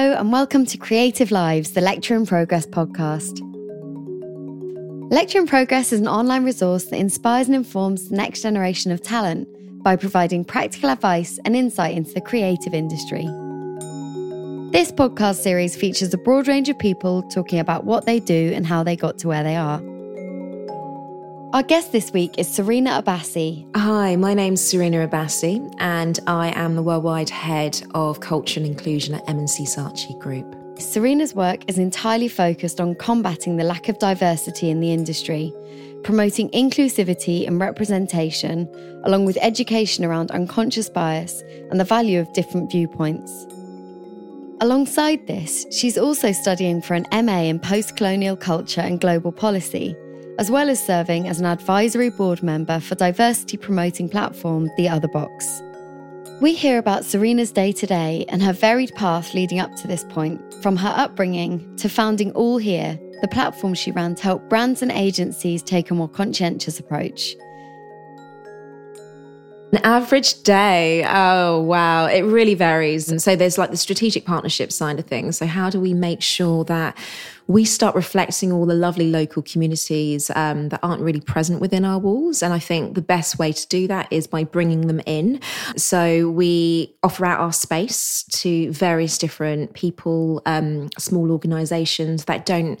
Hello, 0.00 0.14
and 0.14 0.32
welcome 0.32 0.64
to 0.64 0.78
Creative 0.78 1.30
Lives, 1.30 1.72
the 1.72 1.82
Lecture 1.82 2.14
in 2.14 2.24
Progress 2.24 2.64
podcast. 2.64 3.38
Lecture 5.12 5.40
in 5.40 5.46
Progress 5.46 5.92
is 5.92 6.00
an 6.00 6.08
online 6.08 6.42
resource 6.42 6.84
that 6.84 6.96
inspires 6.96 7.48
and 7.48 7.54
informs 7.54 8.08
the 8.08 8.16
next 8.16 8.40
generation 8.40 8.92
of 8.92 9.02
talent 9.02 9.46
by 9.82 9.96
providing 9.96 10.42
practical 10.42 10.88
advice 10.88 11.38
and 11.44 11.54
insight 11.54 11.94
into 11.94 12.14
the 12.14 12.22
creative 12.22 12.72
industry. 12.72 13.26
This 14.72 14.90
podcast 14.90 15.42
series 15.42 15.76
features 15.76 16.14
a 16.14 16.18
broad 16.18 16.48
range 16.48 16.70
of 16.70 16.78
people 16.78 17.22
talking 17.24 17.58
about 17.58 17.84
what 17.84 18.06
they 18.06 18.20
do 18.20 18.52
and 18.54 18.66
how 18.66 18.82
they 18.82 18.96
got 18.96 19.18
to 19.18 19.28
where 19.28 19.42
they 19.42 19.56
are. 19.56 19.82
Our 21.52 21.64
guest 21.64 21.90
this 21.90 22.12
week 22.12 22.38
is 22.38 22.46
Serena 22.46 23.02
Abbasi. 23.02 23.66
Hi, 23.74 24.14
my 24.14 24.34
name's 24.34 24.64
Serena 24.64 25.08
Abbasi, 25.08 25.74
and 25.80 26.20
I 26.28 26.50
am 26.50 26.76
the 26.76 26.82
worldwide 26.82 27.28
head 27.28 27.82
of 27.92 28.20
culture 28.20 28.60
and 28.60 28.66
inclusion 28.68 29.16
at 29.16 29.28
M&C 29.28 29.64
Saatchi 29.64 30.16
Group. 30.20 30.54
Serena's 30.78 31.34
work 31.34 31.68
is 31.68 31.76
entirely 31.76 32.28
focused 32.28 32.80
on 32.80 32.94
combating 32.94 33.56
the 33.56 33.64
lack 33.64 33.88
of 33.88 33.98
diversity 33.98 34.70
in 34.70 34.78
the 34.78 34.92
industry, 34.92 35.52
promoting 36.04 36.50
inclusivity 36.50 37.48
and 37.48 37.58
representation, 37.58 38.68
along 39.02 39.24
with 39.24 39.36
education 39.40 40.04
around 40.04 40.30
unconscious 40.30 40.88
bias 40.88 41.42
and 41.72 41.80
the 41.80 41.84
value 41.84 42.20
of 42.20 42.32
different 42.32 42.70
viewpoints. 42.70 43.48
Alongside 44.60 45.26
this, 45.26 45.66
she's 45.72 45.98
also 45.98 46.30
studying 46.30 46.80
for 46.80 46.94
an 46.94 47.06
MA 47.26 47.40
in 47.40 47.58
post 47.58 47.96
colonial 47.96 48.36
culture 48.36 48.82
and 48.82 49.00
global 49.00 49.32
policy 49.32 49.96
as 50.40 50.50
well 50.50 50.70
as 50.70 50.82
serving 50.82 51.28
as 51.28 51.38
an 51.38 51.44
advisory 51.44 52.08
board 52.08 52.42
member 52.42 52.80
for 52.80 52.94
diversity 52.94 53.58
promoting 53.58 54.08
platform 54.08 54.70
The 54.78 54.88
Other 54.88 55.06
Box. 55.06 55.62
We 56.40 56.54
hear 56.54 56.78
about 56.78 57.04
Serena's 57.04 57.52
day 57.52 57.72
to 57.72 57.86
day 57.86 58.24
and 58.30 58.42
her 58.42 58.54
varied 58.54 58.94
path 58.94 59.34
leading 59.34 59.60
up 59.60 59.76
to 59.76 59.86
this 59.86 60.02
point, 60.04 60.40
from 60.62 60.78
her 60.78 60.94
upbringing 60.96 61.76
to 61.76 61.90
founding 61.90 62.32
All 62.32 62.56
Here, 62.56 62.98
the 63.20 63.28
platform 63.28 63.74
she 63.74 63.90
ran 63.92 64.14
to 64.14 64.22
help 64.22 64.48
brands 64.48 64.80
and 64.80 64.90
agencies 64.90 65.62
take 65.62 65.90
a 65.90 65.94
more 65.94 66.08
conscientious 66.08 66.80
approach. 66.80 67.36
An 69.72 69.78
average 69.84 70.42
day. 70.42 71.04
Oh, 71.06 71.60
wow. 71.60 72.06
It 72.06 72.22
really 72.22 72.54
varies. 72.54 73.08
And 73.08 73.22
so 73.22 73.36
there's 73.36 73.56
like 73.56 73.70
the 73.70 73.76
strategic 73.76 74.24
partnership 74.24 74.72
side 74.72 74.98
of 74.98 75.04
things. 75.04 75.38
So, 75.38 75.46
how 75.46 75.70
do 75.70 75.78
we 75.80 75.94
make 75.94 76.22
sure 76.22 76.64
that 76.64 76.98
we 77.50 77.64
start 77.64 77.96
reflecting 77.96 78.52
all 78.52 78.64
the 78.64 78.74
lovely 78.74 79.10
local 79.10 79.42
communities 79.42 80.30
um, 80.36 80.68
that 80.68 80.78
aren't 80.84 81.02
really 81.02 81.20
present 81.20 81.60
within 81.60 81.84
our 81.84 81.98
walls? 81.98 82.44
And 82.44 82.54
I 82.54 82.60
think 82.60 82.94
the 82.94 83.02
best 83.02 83.40
way 83.40 83.52
to 83.52 83.66
do 83.66 83.88
that 83.88 84.06
is 84.12 84.28
by 84.28 84.44
bringing 84.44 84.86
them 84.86 85.00
in. 85.04 85.40
So, 85.76 86.30
we 86.30 86.94
offer 87.02 87.26
out 87.26 87.40
our 87.40 87.52
space 87.52 88.22
to 88.30 88.70
various 88.72 89.18
different 89.18 89.74
people, 89.74 90.42
um, 90.46 90.90
small 90.96 91.32
organizations 91.32 92.26
that 92.26 92.46
don't 92.46 92.80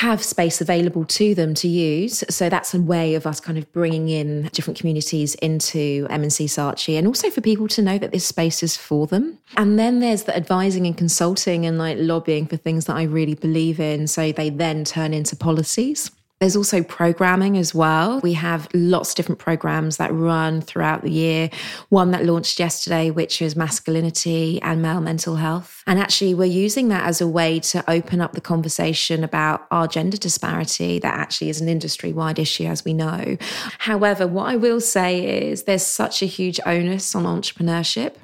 have 0.00 0.24
space 0.24 0.62
available 0.62 1.04
to 1.04 1.34
them 1.34 1.52
to 1.52 1.68
use. 1.68 2.24
So 2.30 2.48
that's 2.48 2.72
a 2.72 2.80
way 2.80 3.14
of 3.14 3.26
us 3.26 3.38
kind 3.38 3.58
of 3.58 3.70
bringing 3.70 4.08
in 4.08 4.48
different 4.54 4.78
communities 4.78 5.34
into 5.36 6.06
M&C 6.08 6.46
Saatchi 6.46 6.96
and 6.96 7.06
also 7.06 7.28
for 7.28 7.42
people 7.42 7.68
to 7.68 7.82
know 7.82 7.98
that 7.98 8.10
this 8.10 8.24
space 8.24 8.62
is 8.62 8.78
for 8.78 9.06
them. 9.06 9.38
And 9.58 9.78
then 9.78 10.00
there's 10.00 10.22
the 10.22 10.34
advising 10.34 10.86
and 10.86 10.96
consulting 10.96 11.66
and 11.66 11.76
like 11.76 11.98
lobbying 12.00 12.46
for 12.46 12.56
things 12.56 12.86
that 12.86 12.96
I 12.96 13.02
really 13.02 13.34
believe 13.34 13.78
in. 13.78 14.06
So 14.06 14.32
they 14.32 14.48
then 14.48 14.84
turn 14.84 15.12
into 15.12 15.36
policies. 15.36 16.10
There's 16.40 16.56
also 16.56 16.82
programming 16.82 17.58
as 17.58 17.74
well. 17.74 18.18
We 18.20 18.32
have 18.32 18.66
lots 18.72 19.10
of 19.10 19.16
different 19.16 19.40
programs 19.40 19.98
that 19.98 20.10
run 20.10 20.62
throughout 20.62 21.02
the 21.02 21.10
year. 21.10 21.50
One 21.90 22.12
that 22.12 22.24
launched 22.24 22.58
yesterday, 22.58 23.10
which 23.10 23.42
is 23.42 23.56
masculinity 23.56 24.58
and 24.62 24.80
male 24.80 25.02
mental 25.02 25.36
health. 25.36 25.84
And 25.86 25.98
actually, 25.98 26.32
we're 26.32 26.46
using 26.46 26.88
that 26.88 27.04
as 27.04 27.20
a 27.20 27.28
way 27.28 27.60
to 27.60 27.84
open 27.90 28.22
up 28.22 28.32
the 28.32 28.40
conversation 28.40 29.22
about 29.22 29.66
our 29.70 29.86
gender 29.86 30.16
disparity 30.16 30.98
that 31.00 31.12
actually 31.12 31.50
is 31.50 31.60
an 31.60 31.68
industry 31.68 32.14
wide 32.14 32.38
issue, 32.38 32.64
as 32.64 32.86
we 32.86 32.94
know. 32.94 33.36
However, 33.80 34.26
what 34.26 34.44
I 34.44 34.56
will 34.56 34.80
say 34.80 35.50
is 35.50 35.64
there's 35.64 35.84
such 35.84 36.22
a 36.22 36.26
huge 36.26 36.58
onus 36.64 37.14
on 37.14 37.24
entrepreneurship 37.24 38.14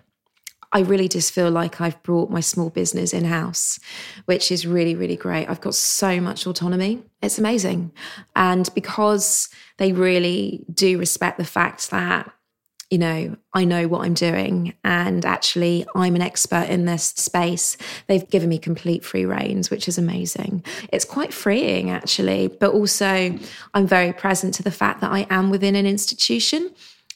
I 0.73 0.81
really 0.81 1.09
just 1.09 1.33
feel 1.33 1.51
like 1.51 1.81
I've 1.81 2.03
brought 2.03 2.31
my 2.31 2.41
small 2.41 2.71
business 2.71 3.15
in 3.15 3.25
house, 3.25 3.79
which 4.27 4.51
is 4.51 4.67
really, 4.67 4.95
really 4.95 5.17
great. 5.17 5.49
I've 5.49 5.61
got 5.61 5.75
so 5.75 6.21
much 6.21 6.47
autonomy. 6.47 7.03
It's 7.23 7.39
amazing. 7.39 7.93
And 8.35 8.69
because 8.75 9.49
they 9.79 9.93
really 9.93 10.65
do 10.73 10.99
respect 10.99 11.39
the 11.39 11.45
fact 11.45 11.91
that, 11.91 12.33
you 12.91 12.99
know, 12.99 13.37
I 13.53 13.65
know 13.65 13.89
what 13.89 14.05
I'm 14.05 14.15
doing 14.15 14.75
and 14.85 15.25
actually 15.25 15.87
I'm 15.97 16.15
an 16.15 16.23
expert 16.23 16.69
in 16.69 16.85
this 16.85 17.05
space, 17.05 17.77
they've 18.07 18.29
given 18.31 18.49
me 18.49 18.59
complete 18.59 19.05
free 19.05 19.25
reins, 19.25 19.71
which 19.71 19.89
is 19.89 19.99
amazing. 19.99 20.63
It's 20.93 21.05
quite 21.05 21.33
freeing, 21.33 21.91
actually. 21.91 22.49
But 22.49 22.73
also, 22.75 23.37
I'm 23.75 23.87
very 23.87 24.13
present 24.13 24.55
to 24.55 24.63
the 24.63 24.71
fact 24.71 25.01
that 25.01 25.11
I 25.11 25.27
am 25.31 25.51
within 25.51 25.75
an 25.75 25.87
institution 25.87 26.71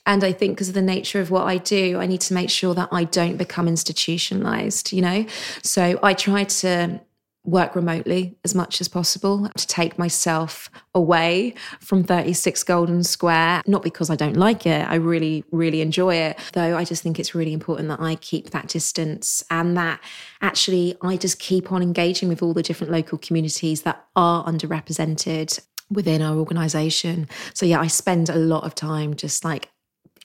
and 0.06 0.24
I 0.24 0.32
think 0.32 0.56
because 0.56 0.68
of 0.68 0.74
the 0.74 0.82
nature 0.82 1.20
of 1.20 1.30
what 1.30 1.46
I 1.46 1.58
do, 1.58 1.98
I 1.98 2.06
need 2.06 2.20
to 2.22 2.34
make 2.34 2.50
sure 2.50 2.74
that 2.74 2.88
I 2.90 3.04
don't 3.04 3.36
become 3.36 3.68
institutionalized, 3.68 4.92
you 4.92 5.02
know? 5.02 5.26
So 5.62 5.98
I 6.02 6.14
try 6.14 6.44
to 6.44 7.00
work 7.44 7.74
remotely 7.74 8.36
as 8.44 8.54
much 8.54 8.80
as 8.80 8.88
possible 8.88 9.48
to 9.56 9.66
take 9.66 9.98
myself 9.98 10.70
away 10.94 11.54
from 11.80 12.04
36 12.04 12.62
Golden 12.64 13.02
Square. 13.02 13.62
Not 13.66 13.82
because 13.82 14.10
I 14.10 14.16
don't 14.16 14.36
like 14.36 14.66
it, 14.66 14.86
I 14.88 14.96
really, 14.96 15.44
really 15.50 15.80
enjoy 15.80 16.16
it, 16.16 16.38
though 16.52 16.76
I 16.76 16.84
just 16.84 17.02
think 17.02 17.18
it's 17.18 17.34
really 17.34 17.52
important 17.52 17.88
that 17.88 18.00
I 18.00 18.16
keep 18.16 18.50
that 18.50 18.68
distance 18.68 19.42
and 19.50 19.76
that 19.76 20.00
actually 20.42 20.96
I 21.00 21.16
just 21.16 21.38
keep 21.38 21.72
on 21.72 21.82
engaging 21.82 22.28
with 22.28 22.42
all 22.42 22.52
the 22.52 22.62
different 22.62 22.92
local 22.92 23.16
communities 23.16 23.82
that 23.82 24.04
are 24.16 24.44
underrepresented 24.44 25.60
within 25.90 26.22
our 26.22 26.36
organization. 26.36 27.28
So, 27.54 27.66
yeah, 27.66 27.80
I 27.80 27.86
spend 27.86 28.28
a 28.28 28.36
lot 28.36 28.64
of 28.64 28.74
time 28.74 29.14
just 29.14 29.44
like 29.44 29.70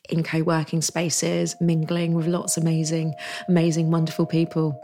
in 0.10 0.24
co 0.24 0.44
working 0.44 0.82
spaces, 0.82 1.60
mingling 1.60 2.14
with 2.14 2.28
lots 2.28 2.58
of 2.58 2.64
amazing, 2.64 3.16
amazing, 3.48 3.92
wonderful 3.92 4.26
people. 4.26 4.82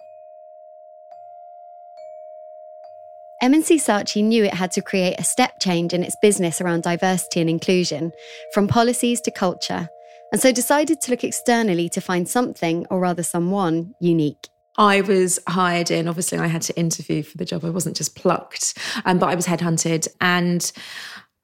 M&C 3.41 3.77
Saatchi 3.77 4.23
knew 4.23 4.43
it 4.43 4.53
had 4.53 4.71
to 4.71 4.83
create 4.83 5.15
a 5.17 5.23
step 5.23 5.59
change 5.59 5.93
in 5.93 6.03
its 6.03 6.15
business 6.21 6.61
around 6.61 6.83
diversity 6.83 7.41
and 7.41 7.49
inclusion, 7.49 8.11
from 8.53 8.67
policies 8.67 9.19
to 9.21 9.31
culture, 9.31 9.89
and 10.31 10.39
so 10.39 10.51
decided 10.51 11.01
to 11.01 11.11
look 11.11 11.23
externally 11.23 11.89
to 11.89 12.01
find 12.01 12.29
something, 12.29 12.85
or 12.91 12.99
rather 12.99 13.23
someone, 13.23 13.95
unique. 13.99 14.47
I 14.77 15.01
was 15.01 15.39
hired 15.47 15.91
in. 15.91 16.07
Obviously, 16.07 16.37
I 16.37 16.47
had 16.47 16.61
to 16.63 16.79
interview 16.79 17.23
for 17.23 17.37
the 17.37 17.45
job. 17.45 17.65
I 17.65 17.69
wasn't 17.69 17.97
just 17.97 18.15
plucked, 18.15 18.77
um, 19.05 19.19
but 19.19 19.29
I 19.29 19.35
was 19.35 19.45
headhunted. 19.45 20.07
And 20.21 20.71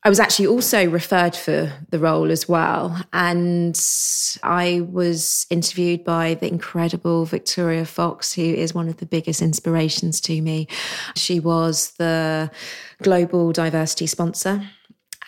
I 0.08 0.10
was 0.10 0.22
actually 0.22 0.48
also 0.48 0.90
referred 0.90 1.36
for 1.36 1.74
the 1.90 2.00
role 2.00 2.32
as 2.32 2.48
well. 2.48 2.98
And 3.12 3.78
I 4.42 4.80
was 4.90 5.46
interviewed 5.50 6.06
by 6.06 6.36
the 6.36 6.48
incredible 6.48 7.26
Victoria 7.26 7.84
Fox, 7.84 8.32
who 8.32 8.42
is 8.42 8.74
one 8.74 8.88
of 8.88 8.96
the 8.98 9.06
biggest 9.06 9.42
inspirations 9.42 10.22
to 10.22 10.42
me. 10.42 10.70
She 11.18 11.42
was 11.42 11.92
the 11.98 12.50
global 13.04 13.52
diversity 13.52 14.08
sponsor. 14.08 14.66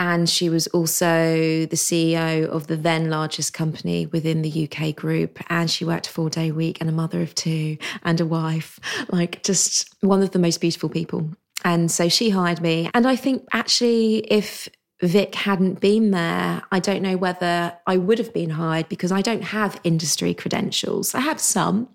And 0.01 0.29
she 0.29 0.47
was 0.47 0.68
also 0.68 1.66
the 1.66 1.75
CEO 1.75 2.47
of 2.47 2.68
the 2.68 2.78
then 2.78 3.09
largest 3.09 3.51
company 3.53 4.06
within 4.06 4.44
the 4.44 4.69
UK 4.72 4.95
group. 4.95 5.39
And 5.50 5.69
she 5.69 5.84
worked 5.84 6.07
a 6.07 6.09
four 6.09 6.29
day 6.29 6.51
week 6.51 6.78
and 6.79 6.89
a 6.89 6.94
mother 6.94 7.22
of 7.22 7.35
two 7.35 7.78
and 8.03 8.22
a 8.22 8.25
wife. 8.25 8.79
Like, 9.09 9.44
just 9.44 9.94
one 10.00 10.22
of 10.22 10.31
the 10.31 10.39
most 10.39 10.62
beautiful 10.62 10.88
people 10.88 11.31
and 11.63 11.91
so 11.91 12.09
she 12.09 12.29
hired 12.29 12.61
me. 12.61 12.89
And 12.93 13.07
I 13.07 13.15
think 13.15 13.45
actually, 13.51 14.17
if 14.31 14.69
Vic 15.01 15.35
hadn't 15.35 15.79
been 15.79 16.11
there, 16.11 16.61
I 16.71 16.79
don't 16.79 17.01
know 17.01 17.17
whether 17.17 17.77
I 17.87 17.97
would 17.97 18.17
have 18.17 18.33
been 18.33 18.51
hired 18.51 18.89
because 18.89 19.11
I 19.11 19.21
don't 19.21 19.43
have 19.43 19.79
industry 19.83 20.33
credentials. 20.33 21.15
I 21.15 21.21
have 21.21 21.39
some. 21.39 21.89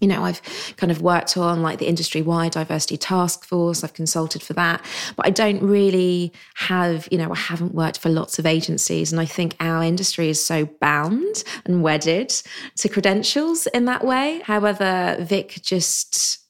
You 0.00 0.08
know, 0.08 0.24
I've 0.24 0.42
kind 0.76 0.92
of 0.92 1.00
worked 1.00 1.38
on 1.38 1.62
like 1.62 1.78
the 1.78 1.88
industry 1.88 2.20
wide 2.20 2.52
diversity 2.52 2.98
task 2.98 3.46
force, 3.46 3.82
I've 3.82 3.94
consulted 3.94 4.42
for 4.42 4.52
that, 4.52 4.84
but 5.16 5.24
I 5.24 5.30
don't 5.30 5.62
really 5.62 6.34
have, 6.56 7.08
you 7.10 7.16
know, 7.16 7.32
I 7.32 7.38
haven't 7.38 7.74
worked 7.74 7.98
for 7.98 8.10
lots 8.10 8.38
of 8.38 8.44
agencies. 8.44 9.10
And 9.10 9.18
I 9.18 9.24
think 9.24 9.56
our 9.58 9.82
industry 9.82 10.28
is 10.28 10.44
so 10.44 10.66
bound 10.82 11.44
and 11.64 11.82
wedded 11.82 12.28
to 12.76 12.90
credentials 12.90 13.66
in 13.68 13.86
that 13.86 14.04
way. 14.04 14.42
However, 14.44 15.16
Vic 15.18 15.60
just 15.62 16.45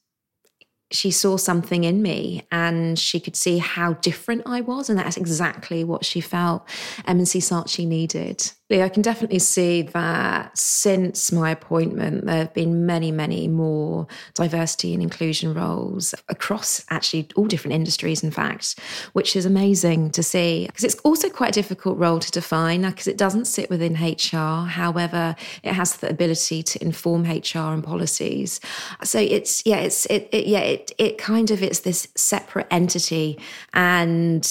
she 0.92 1.10
saw 1.10 1.36
something 1.36 1.84
in 1.84 2.00
me 2.00 2.46
and 2.52 2.98
she 2.98 3.18
could 3.18 3.34
see 3.34 3.58
how 3.58 3.94
different 3.94 4.42
I 4.46 4.60
was. 4.60 4.88
And 4.88 4.98
that's 4.98 5.16
exactly 5.16 5.82
what 5.82 6.04
she 6.04 6.20
felt 6.20 6.66
M&C 7.06 7.40
Saatchi 7.40 7.86
needed. 7.86 8.52
I 8.68 8.88
can 8.88 9.02
definitely 9.02 9.38
see 9.38 9.82
that 9.82 10.58
since 10.58 11.30
my 11.30 11.52
appointment, 11.52 12.26
there 12.26 12.38
have 12.38 12.52
been 12.52 12.84
many, 12.84 13.12
many 13.12 13.46
more 13.46 14.08
diversity 14.34 14.92
and 14.92 15.00
inclusion 15.00 15.54
roles 15.54 16.16
across 16.28 16.84
actually 16.90 17.28
all 17.36 17.46
different 17.46 17.74
industries, 17.74 18.24
in 18.24 18.32
fact, 18.32 18.76
which 19.12 19.36
is 19.36 19.46
amazing 19.46 20.10
to 20.10 20.22
see. 20.22 20.66
Because 20.66 20.82
it's 20.82 20.96
also 21.04 21.28
quite 21.28 21.50
a 21.50 21.52
difficult 21.52 21.96
role 21.96 22.18
to 22.18 22.30
define 22.32 22.82
because 22.82 23.06
it 23.06 23.16
doesn't 23.16 23.44
sit 23.44 23.70
within 23.70 23.94
HR. 23.94 24.66
However, 24.66 25.36
it 25.62 25.72
has 25.72 25.98
the 25.98 26.10
ability 26.10 26.64
to 26.64 26.82
inform 26.82 27.22
HR 27.22 27.72
and 27.72 27.84
policies. 27.84 28.60
So 29.04 29.20
it's, 29.20 29.62
yeah, 29.64 29.76
it's, 29.76 30.06
it, 30.06 30.28
it 30.32 30.48
yeah, 30.48 30.60
it, 30.60 30.90
it 30.98 31.18
kind 31.18 31.52
of, 31.52 31.62
it's 31.62 31.80
this 31.80 32.08
separate 32.16 32.66
entity. 32.72 33.38
And 33.74 34.44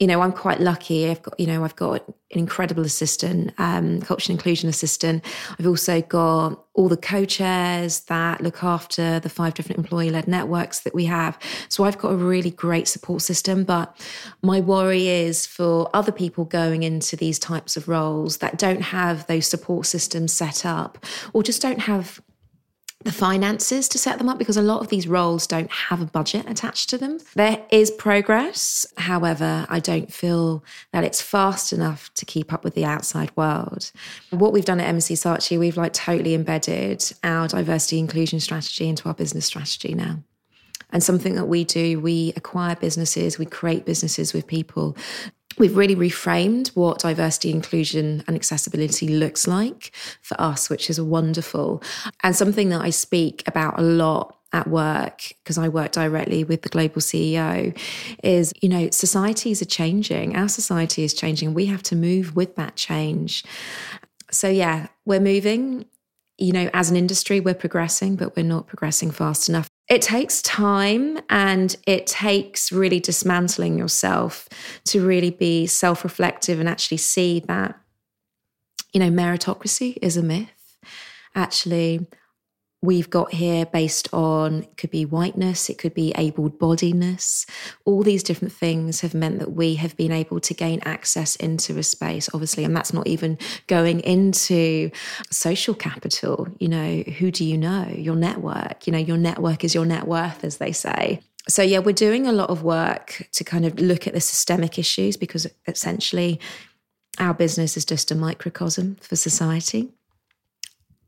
you 0.00 0.06
know, 0.06 0.20
I'm 0.20 0.32
quite 0.32 0.60
lucky. 0.60 1.08
I've 1.10 1.22
got, 1.22 1.38
you 1.40 1.46
know, 1.46 1.64
I've 1.64 1.76
got 1.76 2.06
an 2.06 2.14
incredible 2.38 2.84
assistant, 2.84 3.52
um, 3.58 4.00
culture 4.02 4.30
and 4.30 4.38
inclusion 4.38 4.68
assistant. 4.68 5.24
I've 5.58 5.66
also 5.66 6.00
got 6.02 6.64
all 6.74 6.88
the 6.88 6.96
co-chairs 6.96 8.00
that 8.00 8.40
look 8.40 8.62
after 8.62 9.18
the 9.18 9.28
five 9.28 9.54
different 9.54 9.78
employee-led 9.78 10.28
networks 10.28 10.80
that 10.80 10.94
we 10.94 11.06
have. 11.06 11.38
So 11.68 11.84
I've 11.84 11.98
got 11.98 12.12
a 12.12 12.16
really 12.16 12.50
great 12.50 12.86
support 12.86 13.22
system. 13.22 13.64
But 13.64 13.96
my 14.42 14.60
worry 14.60 15.08
is 15.08 15.46
for 15.46 15.90
other 15.94 16.12
people 16.12 16.44
going 16.44 16.84
into 16.84 17.16
these 17.16 17.38
types 17.38 17.76
of 17.76 17.88
roles 17.88 18.38
that 18.38 18.58
don't 18.58 18.82
have 18.82 19.26
those 19.26 19.46
support 19.46 19.86
systems 19.86 20.32
set 20.32 20.64
up 20.64 21.04
or 21.32 21.42
just 21.42 21.60
don't 21.60 21.80
have 21.80 22.20
the 23.04 23.12
finances 23.12 23.88
to 23.88 23.98
set 23.98 24.18
them 24.18 24.28
up 24.28 24.38
because 24.38 24.56
a 24.56 24.62
lot 24.62 24.80
of 24.80 24.88
these 24.88 25.06
roles 25.06 25.46
don't 25.46 25.70
have 25.70 26.00
a 26.00 26.06
budget 26.06 26.48
attached 26.48 26.90
to 26.90 26.98
them. 26.98 27.18
There 27.36 27.64
is 27.70 27.92
progress. 27.92 28.86
However, 28.96 29.66
I 29.68 29.78
don't 29.78 30.12
feel 30.12 30.64
that 30.92 31.04
it's 31.04 31.22
fast 31.22 31.72
enough 31.72 32.12
to 32.14 32.26
keep 32.26 32.52
up 32.52 32.64
with 32.64 32.74
the 32.74 32.84
outside 32.84 33.30
world. 33.36 33.92
What 34.30 34.52
we've 34.52 34.64
done 34.64 34.80
at 34.80 34.88
M&C 34.88 35.14
Saatchi, 35.14 35.58
we've 35.58 35.76
like 35.76 35.92
totally 35.92 36.34
embedded 36.34 37.04
our 37.22 37.46
diversity 37.46 38.00
inclusion 38.00 38.40
strategy 38.40 38.88
into 38.88 39.08
our 39.08 39.14
business 39.14 39.46
strategy 39.46 39.94
now. 39.94 40.18
And 40.90 41.02
something 41.02 41.34
that 41.34 41.46
we 41.46 41.64
do, 41.64 42.00
we 42.00 42.32
acquire 42.34 42.74
businesses, 42.74 43.38
we 43.38 43.46
create 43.46 43.84
businesses 43.84 44.32
with 44.32 44.46
people 44.46 44.96
We've 45.58 45.76
really 45.76 45.96
reframed 45.96 46.68
what 46.68 47.00
diversity, 47.00 47.50
inclusion, 47.50 48.22
and 48.26 48.36
accessibility 48.36 49.08
looks 49.08 49.46
like 49.46 49.92
for 50.22 50.40
us, 50.40 50.70
which 50.70 50.88
is 50.88 51.00
wonderful. 51.00 51.82
And 52.22 52.34
something 52.34 52.68
that 52.68 52.80
I 52.80 52.90
speak 52.90 53.42
about 53.46 53.78
a 53.78 53.82
lot 53.82 54.36
at 54.52 54.66
work 54.68 55.32
because 55.42 55.58
I 55.58 55.68
work 55.68 55.92
directly 55.92 56.42
with 56.42 56.62
the 56.62 56.70
global 56.70 57.02
CEO 57.02 57.78
is 58.22 58.54
you 58.62 58.68
know 58.68 58.88
societies 58.90 59.60
are 59.60 59.66
changing. 59.66 60.36
Our 60.36 60.48
society 60.48 61.04
is 61.04 61.12
changing. 61.12 61.52
We 61.52 61.66
have 61.66 61.82
to 61.84 61.96
move 61.96 62.34
with 62.34 62.56
that 62.56 62.74
change. 62.74 63.44
So 64.30 64.48
yeah 64.48 64.86
we're 65.04 65.20
moving 65.20 65.84
you 66.38 66.52
know 66.52 66.70
as 66.72 66.90
an 66.90 66.96
industry 66.96 67.40
we're 67.40 67.54
progressing 67.54 68.16
but 68.16 68.36
we're 68.36 68.42
not 68.42 68.66
progressing 68.66 69.10
fast 69.10 69.48
enough 69.48 69.68
it 69.88 70.02
takes 70.02 70.42
time 70.42 71.18
and 71.30 71.74
it 71.86 72.06
takes 72.06 72.70
really 72.70 73.00
dismantling 73.00 73.78
yourself 73.78 74.48
to 74.84 75.04
really 75.04 75.30
be 75.30 75.66
self 75.66 76.04
reflective 76.04 76.60
and 76.60 76.68
actually 76.68 76.98
see 76.98 77.40
that, 77.48 77.78
you 78.92 79.00
know, 79.00 79.10
meritocracy 79.10 79.96
is 80.02 80.16
a 80.18 80.22
myth. 80.22 80.76
Actually, 81.34 82.06
we've 82.80 83.10
got 83.10 83.32
here 83.32 83.66
based 83.66 84.08
on 84.12 84.64
could 84.76 84.90
be 84.90 85.04
whiteness, 85.04 85.68
it 85.68 85.78
could 85.78 85.94
be 85.94 86.12
able 86.16 86.48
bodiness. 86.48 87.44
All 87.84 88.02
these 88.02 88.22
different 88.22 88.52
things 88.52 89.00
have 89.00 89.14
meant 89.14 89.40
that 89.40 89.52
we 89.52 89.74
have 89.74 89.96
been 89.96 90.12
able 90.12 90.38
to 90.40 90.54
gain 90.54 90.80
access 90.84 91.34
into 91.36 91.76
a 91.78 91.82
space, 91.82 92.28
obviously, 92.32 92.64
and 92.64 92.76
that's 92.76 92.92
not 92.92 93.06
even 93.06 93.36
going 93.66 94.00
into 94.00 94.90
social 95.30 95.74
capital. 95.74 96.46
You 96.58 96.68
know, 96.68 97.02
who 97.18 97.30
do 97.32 97.44
you 97.44 97.58
know? 97.58 97.88
Your 97.88 98.16
network. 98.16 98.86
You 98.86 98.92
know, 98.92 98.98
your 98.98 99.16
network 99.16 99.64
is 99.64 99.74
your 99.74 99.86
net 99.86 100.06
worth, 100.06 100.44
as 100.44 100.58
they 100.58 100.72
say. 100.72 101.20
So, 101.48 101.62
yeah, 101.62 101.78
we're 101.78 101.92
doing 101.92 102.26
a 102.26 102.32
lot 102.32 102.50
of 102.50 102.62
work 102.62 103.26
to 103.32 103.42
kind 103.42 103.64
of 103.64 103.80
look 103.80 104.06
at 104.06 104.12
the 104.12 104.20
systemic 104.20 104.78
issues 104.78 105.16
because 105.16 105.46
essentially 105.66 106.38
our 107.18 107.34
business 107.34 107.76
is 107.76 107.84
just 107.84 108.10
a 108.10 108.14
microcosm 108.14 108.96
for 109.00 109.16
society. 109.16 109.88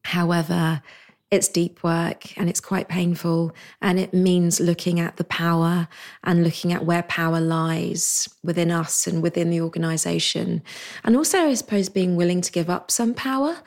However, 0.02 0.82
it's 1.30 1.46
deep 1.46 1.84
work 1.84 2.36
and 2.36 2.48
it's 2.48 2.60
quite 2.60 2.88
painful. 2.88 3.52
And 3.80 3.98
it 4.00 4.12
means 4.12 4.58
looking 4.58 4.98
at 4.98 5.16
the 5.16 5.24
power 5.24 5.88
and 6.24 6.42
looking 6.42 6.72
at 6.72 6.84
where 6.84 7.04
power 7.04 7.40
lies 7.40 8.28
within 8.42 8.70
us 8.70 9.06
and 9.06 9.22
within 9.22 9.50
the 9.50 9.60
organization. 9.60 10.62
And 11.04 11.16
also, 11.16 11.38
I 11.46 11.54
suppose, 11.54 11.88
being 11.88 12.16
willing 12.16 12.40
to 12.40 12.52
give 12.52 12.68
up 12.68 12.90
some 12.90 13.14
power 13.14 13.58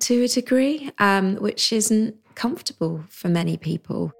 to 0.00 0.24
a 0.24 0.28
degree, 0.28 0.90
um, 0.98 1.36
which 1.36 1.72
isn't 1.72 2.16
comfortable 2.34 3.04
for 3.08 3.28
many 3.28 3.56
people. 3.56 4.12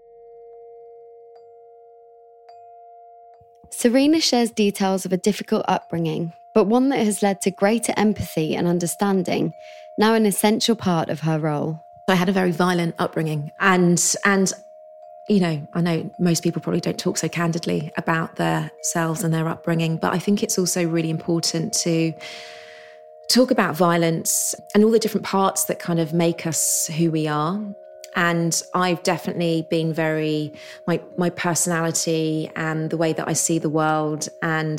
Serena 3.73 4.21
shares 4.21 4.53
details 4.53 5.05
of 5.05 5.13
a 5.13 5.17
difficult 5.17 5.65
upbringing, 5.67 6.33
but 6.55 6.69
one 6.69 6.91
that 6.91 7.05
has 7.05 7.25
led 7.25 7.41
to 7.41 7.51
greater 7.51 7.93
empathy 7.97 8.55
and 8.55 8.69
understanding, 8.69 9.53
now 9.99 10.15
an 10.15 10.27
essential 10.27 10.77
part 10.77 11.09
of 11.09 11.21
her 11.21 11.41
role. 11.41 11.85
I 12.07 12.15
had 12.17 12.29
a 12.29 12.33
very 12.33 12.51
violent 12.51 12.95
upbringing 12.99 13.53
and 13.61 14.03
and 14.25 14.53
you 15.29 15.41
know, 15.41 15.67
I 15.73 15.81
know 15.81 16.11
most 16.19 16.43
people 16.43 16.61
probably 16.61 16.83
don't 16.83 16.99
talk 16.99 17.17
so 17.17 17.29
candidly 17.29 17.91
about 17.97 18.37
themselves 18.37 19.25
and 19.25 19.33
their 19.33 19.49
upbringing, 19.49 19.97
but 19.97 20.13
I 20.13 20.19
think 20.19 20.43
it's 20.43 20.59
also 20.59 20.87
really 20.87 21.09
important 21.09 21.73
to 21.79 22.13
talk 23.31 23.51
about 23.51 23.75
violence 23.75 24.55
and 24.75 24.85
all 24.85 24.91
the 24.91 24.99
different 24.99 25.25
parts 25.25 25.65
that 25.65 25.79
kind 25.79 25.99
of 25.99 26.13
make 26.13 26.47
us 26.47 26.89
who 26.99 27.11
we 27.11 27.27
are. 27.27 27.59
And 28.17 28.63
I've 28.75 29.03
definitely 29.03 29.67
been 29.71 29.95
very 29.95 30.53
my 30.87 31.01
my 31.17 31.31
personality 31.31 32.51
and 32.55 32.91
the 32.91 32.99
way 32.99 33.15
that 33.15 33.27
I 33.27 33.33
see 33.33 33.59
the 33.59 33.71
world 33.71 34.29
and 34.43 34.79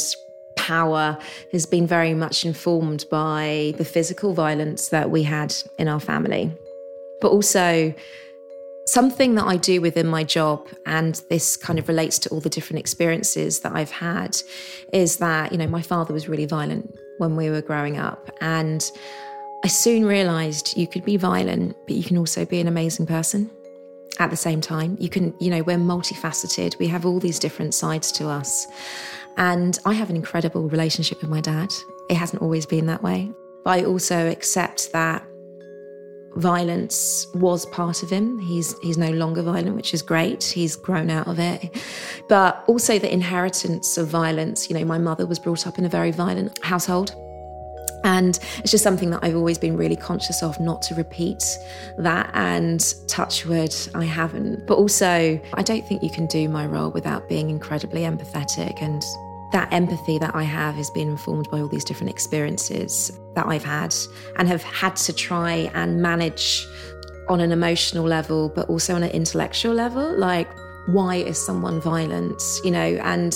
power 0.56 1.18
has 1.52 1.66
been 1.66 1.88
very 1.88 2.14
much 2.14 2.46
informed 2.46 3.06
by 3.10 3.74
the 3.78 3.86
physical 3.86 4.34
violence 4.34 4.90
that 4.90 5.10
we 5.10 5.24
had 5.24 5.56
in 5.80 5.88
our 5.88 6.00
family 6.00 6.56
but 7.22 7.30
also 7.30 7.94
something 8.88 9.36
that 9.36 9.46
I 9.46 9.58
do 9.58 9.82
within 9.82 10.08
my 10.08 10.24
job, 10.24 10.68
and 10.86 11.22
this 11.30 11.58
kind 11.58 11.80
of 11.80 11.88
relates 11.88 12.20
to 12.20 12.30
all 12.30 12.40
the 12.40 12.50
different 12.50 12.80
experiences 12.80 13.60
that 13.62 13.76
I've 13.76 13.92
had, 13.92 14.38
is 14.94 15.18
that, 15.18 15.52
you 15.52 15.58
know, 15.58 15.68
my 15.68 15.82
father 15.82 16.14
was 16.14 16.30
really 16.30 16.46
violent 16.46 16.96
when 17.18 17.36
we 17.36 17.50
were 17.50 17.62
growing 17.62 17.98
up. 17.98 18.30
And 18.42 18.90
I 19.64 19.68
soon 19.68 20.06
realized 20.06 20.78
you 20.78 20.88
could 20.88 21.04
be 21.04 21.18
violent, 21.18 21.76
but 21.88 21.96
you 21.96 22.04
can 22.04 22.18
also 22.18 22.46
be 22.46 22.60
an 22.60 22.68
amazing 22.68 23.08
person 23.08 23.50
at 24.20 24.30
the 24.30 24.38
same 24.38 24.62
time. 24.62 24.96
You 25.00 25.10
can, 25.10 25.34
you 25.40 25.50
know, 25.50 25.64
we're 25.64 25.78
multifaceted, 25.78 26.78
we 26.78 26.88
have 26.88 27.06
all 27.06 27.20
these 27.20 27.40
different 27.40 27.74
sides 27.74 28.12
to 28.14 28.28
us. 28.28 28.68
And 29.38 29.78
I 29.86 29.94
have 29.94 30.10
an 30.10 30.16
incredible 30.16 30.70
relationship 30.70 31.22
with 31.22 31.30
my 31.30 31.42
dad. 31.42 31.74
It 32.10 32.16
hasn't 32.16 32.42
always 32.42 32.66
been 32.66 32.86
that 32.86 33.02
way. 33.02 33.32
But 33.64 33.72
I 33.72 33.86
also 33.86 34.30
accept 34.30 34.92
that 34.94 35.26
violence 36.36 37.28
was 37.34 37.66
part 37.68 38.04
of 38.04 38.10
him. 38.10 38.40
He's 38.40 38.78
he's 38.80 38.98
no 38.98 39.12
longer 39.12 39.42
violent, 39.42 39.76
which 39.76 39.94
is 39.94 40.02
great. 40.02 40.44
He's 40.44 40.76
grown 40.76 41.10
out 41.10 41.28
of 41.28 41.40
it. 41.40 41.82
But 42.28 42.64
also 42.68 43.00
the 43.00 43.12
inheritance 43.12 43.98
of 43.98 44.08
violence. 44.08 44.70
You 44.70 44.78
know, 44.78 44.86
my 44.86 44.98
mother 44.98 45.26
was 45.26 45.40
brought 45.40 45.66
up 45.68 45.78
in 45.78 45.86
a 45.86 45.90
very 45.90 46.12
violent 46.12 46.64
household. 46.64 47.16
And 48.04 48.38
it's 48.60 48.70
just 48.70 48.84
something 48.84 49.10
that 49.10 49.24
I've 49.24 49.36
always 49.36 49.58
been 49.58 49.76
really 49.76 49.96
conscious 49.96 50.44
of 50.44 50.60
not 50.60 50.84
to 50.84 50.96
repeat 50.96 51.44
that. 51.98 52.30
And 52.36 52.94
touchwood, 53.08 53.76
I 53.96 54.06
haven't. 54.06 54.68
But 54.68 54.76
also, 54.76 55.42
I 55.56 55.64
don't 55.64 55.88
think 55.88 56.04
you 56.04 56.12
can 56.12 56.28
do 56.28 56.48
my 56.48 56.68
role 56.68 56.92
without 56.92 57.28
being 57.28 57.50
incredibly 57.50 58.02
empathetic 58.02 58.80
and 58.82 59.04
that 59.56 59.72
empathy 59.72 60.18
that 60.18 60.36
I 60.36 60.44
have 60.44 60.76
has 60.76 60.90
been 60.90 61.08
informed 61.08 61.50
by 61.50 61.62
all 61.62 61.70
these 61.70 61.86
different 61.86 62.10
experiences 62.10 63.18
that 63.36 63.46
I've 63.46 63.64
had 63.64 63.96
and 64.36 64.50
have 64.50 64.62
had 64.64 64.98
to 64.98 65.14
try 65.14 65.72
and 65.74 66.02
manage 66.02 66.68
on 67.30 67.40
an 67.40 67.54
emotional 67.54 68.04
level, 68.04 68.50
but 68.50 68.68
also 68.68 68.96
on 68.96 69.04
an 69.04 69.12
intellectual 69.12 69.74
level. 69.74 70.14
Like, 70.18 70.50
why 70.88 71.16
is 71.16 71.38
someone 71.44 71.80
violent? 71.80 72.44
You 72.66 72.72
know, 72.72 73.00
and 73.02 73.34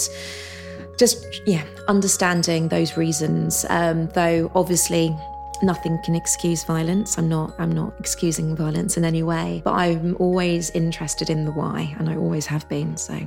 just, 0.98 1.26
yeah, 1.46 1.64
understanding 1.88 2.68
those 2.68 2.98
reasons. 2.98 3.66
Um, 3.70 4.10
though 4.10 4.52
obviously, 4.56 5.16
nothing 5.62 5.98
can 6.04 6.16
excuse 6.16 6.66
violence. 6.66 7.18
I'm 7.18 7.30
not 7.30 7.54
I'm 7.60 7.72
not 7.72 7.94
excusing 7.98 8.58
violence 8.58 8.98
in 8.98 9.06
any 9.06 9.24
way, 9.24 9.62
but 9.64 9.72
I'm 9.72 10.18
always 10.20 10.70
interested 10.72 11.30
in 11.30 11.46
the 11.46 11.54
why 11.54 11.96
and 11.98 12.10
I 12.10 12.18
always 12.18 12.46
have 12.48 12.68
been. 12.68 12.98
So 12.98 13.18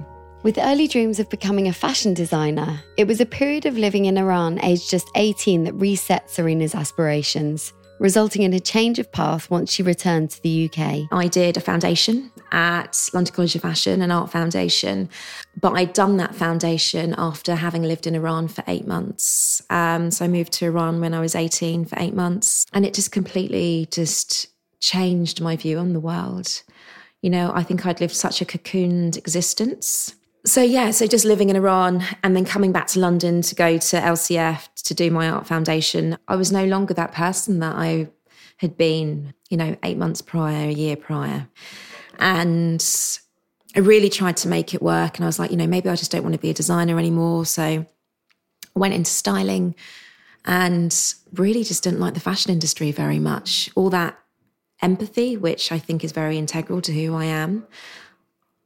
with 0.42 0.58
early 0.58 0.88
dreams 0.88 1.20
of 1.20 1.30
becoming 1.30 1.68
a 1.68 1.72
fashion 1.72 2.14
designer, 2.14 2.80
it 2.96 3.06
was 3.06 3.20
a 3.20 3.26
period 3.26 3.64
of 3.64 3.78
living 3.78 4.06
in 4.06 4.18
Iran 4.18 4.58
aged 4.64 4.90
just 4.90 5.08
18 5.14 5.64
that 5.64 5.74
reset 5.74 6.28
Serena's 6.28 6.74
aspirations, 6.74 7.72
resulting 8.00 8.42
in 8.42 8.52
a 8.52 8.58
change 8.58 8.98
of 8.98 9.10
path 9.12 9.50
once 9.50 9.72
she 9.72 9.84
returned 9.84 10.30
to 10.30 10.42
the 10.42 10.68
UK. 10.68 11.06
I 11.12 11.28
did 11.28 11.56
a 11.56 11.60
foundation 11.60 12.32
at 12.50 13.08
London 13.12 13.32
College 13.32 13.54
of 13.54 13.62
Fashion, 13.62 14.02
an 14.02 14.10
art 14.10 14.32
foundation, 14.32 15.08
but 15.60 15.74
I'd 15.74 15.92
done 15.92 16.16
that 16.16 16.34
foundation 16.34 17.14
after 17.16 17.54
having 17.54 17.84
lived 17.84 18.08
in 18.08 18.16
Iran 18.16 18.48
for 18.48 18.64
eight 18.66 18.86
months. 18.86 19.62
Um, 19.70 20.10
so 20.10 20.24
I 20.24 20.28
moved 20.28 20.52
to 20.54 20.66
Iran 20.66 21.00
when 21.00 21.14
I 21.14 21.20
was 21.20 21.36
18 21.36 21.84
for 21.84 21.96
eight 22.00 22.14
months, 22.14 22.66
and 22.72 22.84
it 22.84 22.94
just 22.94 23.12
completely 23.12 23.86
just 23.92 24.48
changed 24.80 25.40
my 25.40 25.54
view 25.54 25.78
on 25.78 25.92
the 25.92 26.00
world. 26.00 26.62
You 27.20 27.30
know, 27.30 27.52
I 27.54 27.62
think 27.62 27.86
I'd 27.86 28.00
lived 28.00 28.16
such 28.16 28.42
a 28.42 28.44
cocooned 28.44 29.16
existence 29.16 30.16
so 30.44 30.62
yeah, 30.62 30.90
so 30.90 31.06
just 31.06 31.24
living 31.24 31.50
in 31.50 31.56
Iran 31.56 32.02
and 32.24 32.34
then 32.34 32.44
coming 32.44 32.72
back 32.72 32.88
to 32.88 33.00
London 33.00 33.42
to 33.42 33.54
go 33.54 33.78
to 33.78 33.96
LCF 33.96 34.68
to 34.84 34.94
do 34.94 35.10
my 35.10 35.28
art 35.30 35.46
foundation, 35.46 36.18
I 36.26 36.36
was 36.36 36.50
no 36.50 36.64
longer 36.64 36.94
that 36.94 37.12
person 37.12 37.60
that 37.60 37.76
I 37.76 38.08
had 38.56 38.76
been, 38.76 39.34
you 39.50 39.56
know, 39.56 39.76
eight 39.84 39.98
months 39.98 40.20
prior, 40.20 40.68
a 40.68 40.72
year 40.72 40.96
prior. 40.96 41.48
And 42.18 42.84
I 43.76 43.80
really 43.80 44.08
tried 44.08 44.36
to 44.38 44.48
make 44.48 44.74
it 44.74 44.82
work. 44.82 45.16
And 45.16 45.24
I 45.24 45.28
was 45.28 45.38
like, 45.38 45.50
you 45.50 45.56
know, 45.56 45.66
maybe 45.66 45.88
I 45.88 45.96
just 45.96 46.10
don't 46.10 46.22
want 46.22 46.34
to 46.34 46.40
be 46.40 46.50
a 46.50 46.54
designer 46.54 46.98
anymore. 46.98 47.46
So 47.46 47.62
I 47.62 47.86
went 48.74 48.94
into 48.94 49.10
styling 49.10 49.74
and 50.44 51.14
really 51.32 51.62
just 51.62 51.84
didn't 51.84 52.00
like 52.00 52.14
the 52.14 52.20
fashion 52.20 52.50
industry 52.50 52.90
very 52.90 53.18
much. 53.20 53.70
All 53.76 53.90
that 53.90 54.18
empathy, 54.80 55.36
which 55.36 55.70
I 55.70 55.78
think 55.78 56.02
is 56.02 56.10
very 56.10 56.36
integral 56.36 56.80
to 56.82 56.92
who 56.92 57.14
I 57.14 57.26
am, 57.26 57.66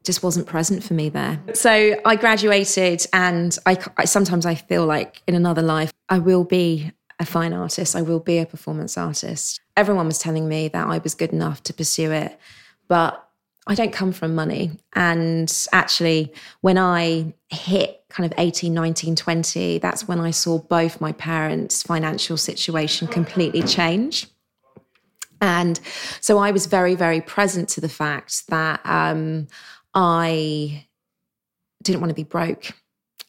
just 0.06 0.22
wasn't 0.22 0.46
present 0.46 0.82
for 0.82 0.94
me 0.94 1.08
there. 1.10 1.38
So 1.52 1.96
I 2.04 2.16
graduated, 2.16 3.04
and 3.12 3.56
I, 3.66 3.78
I, 3.98 4.04
sometimes 4.06 4.46
I 4.46 4.54
feel 4.54 4.86
like 4.86 5.20
in 5.26 5.34
another 5.34 5.62
life 5.62 5.92
I 6.08 6.18
will 6.18 6.44
be 6.44 6.92
a 7.18 7.26
fine 7.26 7.52
artist. 7.52 7.96
I 7.96 8.02
will 8.02 8.20
be 8.20 8.38
a 8.38 8.46
performance 8.46 8.96
artist. 8.96 9.60
Everyone 9.76 10.06
was 10.06 10.18
telling 10.18 10.48
me 10.48 10.68
that 10.68 10.86
I 10.86 10.98
was 10.98 11.14
good 11.14 11.32
enough 11.32 11.62
to 11.64 11.74
pursue 11.74 12.12
it, 12.12 12.38
but 12.88 13.22
I 13.66 13.74
don't 13.74 13.92
come 13.92 14.12
from 14.12 14.34
money. 14.34 14.78
And 14.94 15.52
actually, 15.72 16.32
when 16.60 16.78
I 16.78 17.34
hit 17.48 18.04
kind 18.08 18.30
of 18.30 18.38
18, 18.38 18.72
19, 18.72 19.16
20, 19.16 19.78
that's 19.78 20.06
when 20.06 20.20
I 20.20 20.30
saw 20.30 20.58
both 20.58 21.00
my 21.00 21.12
parents' 21.12 21.82
financial 21.82 22.36
situation 22.36 23.08
completely 23.08 23.62
change. 23.62 24.28
And 25.40 25.78
so 26.20 26.38
I 26.38 26.50
was 26.50 26.66
very, 26.66 26.94
very 26.94 27.20
present 27.20 27.68
to 27.70 27.80
the 27.80 27.88
fact 27.88 28.46
that 28.48 28.80
um, 28.84 29.48
I 29.96 30.86
didn't 31.82 32.02
want 32.02 32.10
to 32.10 32.14
be 32.14 32.22
broke 32.22 32.72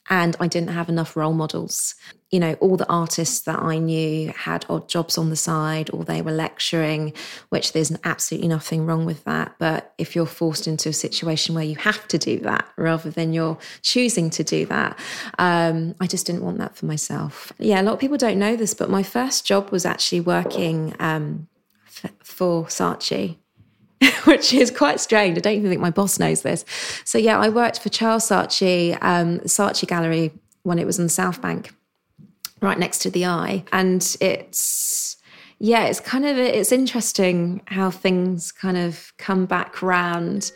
and 0.09 0.36
I 0.39 0.47
didn't 0.47 0.69
have 0.69 0.89
enough 0.89 1.15
role 1.15 1.33
models. 1.33 1.95
You 2.29 2.41
know, 2.41 2.53
all 2.55 2.75
the 2.75 2.89
artists 2.89 3.41
that 3.41 3.59
I 3.59 3.77
knew 3.77 4.33
had 4.36 4.65
odd 4.69 4.89
jobs 4.89 5.17
on 5.17 5.29
the 5.29 5.36
side 5.38 5.89
or 5.91 6.03
they 6.03 6.21
were 6.21 6.31
lecturing, 6.31 7.13
which 7.50 7.71
there's 7.71 7.93
absolutely 8.03 8.50
nothing 8.50 8.86
wrong 8.86 9.05
with 9.05 9.24
that. 9.24 9.55
But 9.59 9.93
if 9.97 10.15
you're 10.15 10.25
forced 10.25 10.67
into 10.67 10.89
a 10.89 10.93
situation 10.93 11.55
where 11.55 11.63
you 11.63 11.77
have 11.77 12.05
to 12.09 12.17
do 12.17 12.39
that 12.39 12.67
rather 12.75 13.09
than 13.09 13.33
you're 13.33 13.57
choosing 13.81 14.29
to 14.31 14.43
do 14.43 14.65
that, 14.65 15.00
um, 15.39 15.95
I 16.01 16.07
just 16.07 16.25
didn't 16.25 16.43
want 16.43 16.57
that 16.57 16.75
for 16.75 16.86
myself. 16.86 17.53
Yeah, 17.59 17.81
a 17.81 17.83
lot 17.83 17.93
of 17.93 18.00
people 18.00 18.17
don't 18.17 18.39
know 18.39 18.57
this, 18.57 18.74
but 18.74 18.89
my 18.89 19.03
first 19.03 19.45
job 19.45 19.69
was 19.69 19.86
actually 19.86 20.21
working 20.21 20.95
um, 21.00 21.47
f- 21.88 22.12
for 22.24 22.65
Saatchi 22.65 23.38
which 24.25 24.53
is 24.53 24.71
quite 24.71 24.99
strange. 24.99 25.37
I 25.37 25.41
don't 25.41 25.55
even 25.55 25.69
think 25.69 25.81
my 25.81 25.89
boss 25.89 26.19
knows 26.19 26.41
this. 26.41 26.65
So 27.03 27.17
yeah, 27.17 27.39
I 27.39 27.49
worked 27.49 27.79
for 27.79 27.89
Charles 27.89 28.27
Saatchi, 28.27 28.97
um, 29.01 29.39
Saatchi 29.39 29.87
Gallery 29.87 30.31
when 30.63 30.79
it 30.79 30.85
was 30.85 30.99
on 30.99 31.05
the 31.05 31.09
South 31.09 31.41
Bank, 31.41 31.73
right 32.61 32.77
next 32.77 32.99
to 32.99 33.09
the 33.09 33.25
Eye, 33.25 33.63
and 33.71 34.17
it's 34.19 35.17
yeah, 35.59 35.85
it's 35.85 35.99
kind 35.99 36.25
of 36.25 36.37
it's 36.37 36.71
interesting 36.71 37.61
how 37.65 37.89
things 37.89 38.51
kind 38.51 38.77
of 38.77 39.13
come 39.17 39.45
back 39.45 39.81
round. 39.81 40.51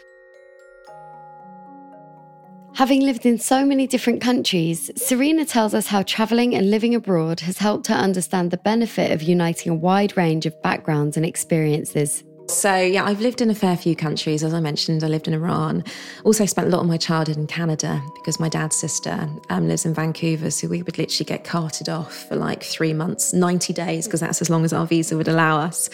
Having 2.75 3.01
lived 3.01 3.25
in 3.25 3.37
so 3.37 3.65
many 3.65 3.85
different 3.85 4.21
countries, 4.21 4.89
Serena 4.95 5.43
tells 5.43 5.73
us 5.73 5.87
how 5.87 6.03
travelling 6.03 6.55
and 6.55 6.71
living 6.71 6.95
abroad 6.95 7.41
has 7.41 7.57
helped 7.57 7.87
her 7.87 7.95
understand 7.95 8.49
the 8.49 8.57
benefit 8.57 9.11
of 9.11 9.21
uniting 9.21 9.71
a 9.71 9.75
wide 9.75 10.15
range 10.15 10.45
of 10.45 10.61
backgrounds 10.61 11.17
and 11.17 11.25
experiences. 11.25 12.23
So, 12.51 12.75
yeah, 12.75 13.05
I've 13.05 13.21
lived 13.21 13.41
in 13.41 13.49
a 13.49 13.55
fair 13.55 13.77
few 13.77 13.95
countries. 13.95 14.43
As 14.43 14.53
I 14.53 14.59
mentioned, 14.59 15.03
I 15.03 15.07
lived 15.07 15.27
in 15.27 15.33
Iran. 15.33 15.83
Also, 16.25 16.45
spent 16.45 16.67
a 16.67 16.69
lot 16.69 16.81
of 16.81 16.87
my 16.87 16.97
childhood 16.97 17.37
in 17.37 17.47
Canada 17.47 18.01
because 18.15 18.39
my 18.39 18.49
dad's 18.49 18.75
sister 18.75 19.29
um, 19.49 19.67
lives 19.67 19.85
in 19.85 19.93
Vancouver. 19.93 20.51
So, 20.51 20.67
we 20.67 20.83
would 20.83 20.97
literally 20.97 21.25
get 21.25 21.43
carted 21.45 21.87
off 21.87 22.27
for 22.27 22.35
like 22.35 22.61
three 22.61 22.93
months, 22.93 23.33
90 23.33 23.73
days, 23.73 24.05
because 24.05 24.19
that's 24.19 24.41
as 24.41 24.49
long 24.49 24.65
as 24.65 24.73
our 24.73 24.85
visa 24.85 25.15
would 25.15 25.29
allow 25.29 25.59
us, 25.59 25.89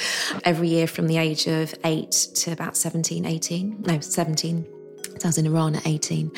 every 0.45 0.69
year 0.69 0.87
from 0.87 1.07
the 1.07 1.17
age 1.17 1.47
of 1.47 1.75
eight 1.83 2.11
to 2.35 2.51
about 2.51 2.75
17, 2.75 3.25
18. 3.25 3.83
No, 3.85 3.99
17. 3.99 4.65
I 5.23 5.27
was 5.27 5.37
in 5.37 5.45
Iran 5.45 5.75
at 5.75 5.85
18. 5.85 6.31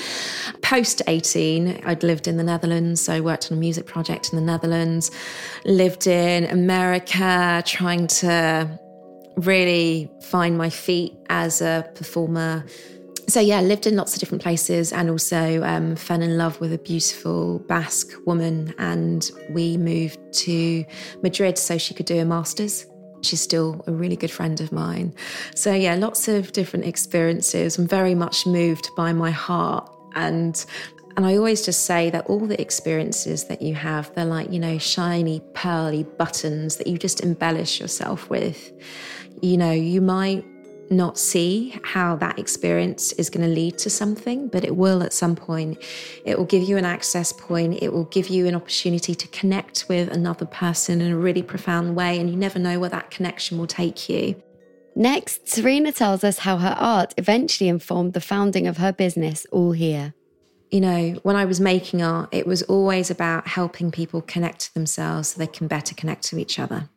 Post 0.61 1.01
18, 1.07 1.81
I'd 1.85 2.03
lived 2.03 2.27
in 2.27 2.37
the 2.37 2.43
Netherlands. 2.43 3.01
So 3.01 3.13
I 3.13 3.21
worked 3.21 3.51
on 3.51 3.57
a 3.57 3.59
music 3.59 3.85
project 3.85 4.31
in 4.31 4.37
the 4.37 4.45
Netherlands, 4.45 5.11
lived 5.65 6.07
in 6.07 6.45
America, 6.45 7.63
trying 7.65 8.07
to 8.07 8.79
really 9.39 10.09
find 10.21 10.57
my 10.57 10.69
feet 10.69 11.13
as 11.29 11.61
a 11.61 11.89
performer. 11.95 12.65
So, 13.27 13.39
yeah, 13.39 13.61
lived 13.61 13.85
in 13.85 13.95
lots 13.95 14.13
of 14.13 14.19
different 14.19 14.41
places 14.41 14.91
and 14.91 15.09
also 15.09 15.63
um, 15.63 15.95
fell 15.95 16.21
in 16.21 16.37
love 16.37 16.59
with 16.59 16.73
a 16.73 16.79
beautiful 16.79 17.59
Basque 17.59 18.11
woman. 18.25 18.73
And 18.79 19.29
we 19.51 19.77
moved 19.77 20.17
to 20.33 20.83
Madrid 21.21 21.57
so 21.57 21.77
she 21.77 21.93
could 21.93 22.07
do 22.07 22.19
a 22.19 22.25
master's. 22.25 22.87
She's 23.21 23.41
still 23.41 23.83
a 23.85 23.91
really 23.91 24.15
good 24.15 24.31
friend 24.31 24.59
of 24.61 24.71
mine. 24.71 25.13
So, 25.53 25.73
yeah, 25.73 25.95
lots 25.95 26.27
of 26.27 26.53
different 26.53 26.85
experiences. 26.85 27.77
I'm 27.77 27.87
very 27.87 28.15
much 28.15 28.47
moved 28.47 28.89
by 28.95 29.13
my 29.13 29.31
heart. 29.31 29.89
And 30.15 30.65
and 31.19 31.25
I 31.25 31.35
always 31.35 31.65
just 31.65 31.85
say 31.85 32.09
that 32.11 32.27
all 32.27 32.39
the 32.39 32.59
experiences 32.61 33.43
that 33.45 33.61
you 33.61 33.75
have, 33.75 34.15
they're 34.15 34.23
like, 34.23 34.53
you 34.53 34.59
know, 34.59 34.77
shiny, 34.77 35.41
pearly 35.53 36.03
buttons 36.03 36.77
that 36.77 36.87
you 36.87 36.97
just 36.97 37.19
embellish 37.19 37.81
yourself 37.81 38.29
with 38.29 38.71
you 39.41 39.57
know, 39.57 39.71
you 39.71 40.01
might 40.01 40.45
not 40.91 41.17
see 41.17 41.79
how 41.83 42.15
that 42.15 42.39
experience 42.39 43.11
is 43.13 43.29
going 43.29 43.47
to 43.47 43.53
lead 43.53 43.77
to 43.77 43.89
something, 43.89 44.47
but 44.47 44.63
it 44.63 44.75
will 44.75 45.03
at 45.03 45.13
some 45.13 45.35
point. 45.35 45.77
It 46.25 46.37
will 46.37 46.45
give 46.45 46.63
you 46.63 46.77
an 46.77 46.85
access 46.85 47.31
point. 47.31 47.81
It 47.81 47.93
will 47.93 48.05
give 48.05 48.29
you 48.29 48.47
an 48.47 48.55
opportunity 48.55 49.13
to 49.15 49.27
connect 49.27 49.85
with 49.87 50.09
another 50.09 50.45
person 50.45 51.01
in 51.01 51.11
a 51.11 51.17
really 51.17 51.43
profound 51.43 51.95
way, 51.95 52.19
and 52.19 52.29
you 52.29 52.35
never 52.35 52.59
know 52.59 52.79
where 52.79 52.89
that 52.89 53.11
connection 53.11 53.57
will 53.57 53.67
take 53.67 54.09
you. 54.09 54.41
Next, 54.95 55.47
Serena 55.47 55.91
tells 55.91 56.23
us 56.23 56.39
how 56.39 56.57
her 56.57 56.75
art 56.79 57.13
eventually 57.17 57.69
informed 57.69 58.13
the 58.13 58.21
founding 58.21 58.67
of 58.67 58.77
her 58.77 58.91
business, 58.91 59.45
All 59.51 59.71
Here. 59.71 60.13
You 60.71 60.81
know, 60.81 61.19
when 61.23 61.35
I 61.35 61.45
was 61.45 61.59
making 61.59 62.01
art, 62.01 62.29
it 62.31 62.45
was 62.45 62.63
always 62.63 63.09
about 63.09 63.47
helping 63.47 63.91
people 63.91 64.21
connect 64.21 64.59
to 64.61 64.73
themselves 64.73 65.29
so 65.29 65.39
they 65.39 65.47
can 65.47 65.67
better 65.67 65.95
connect 65.95 66.23
to 66.25 66.37
each 66.37 66.59
other. 66.59 66.89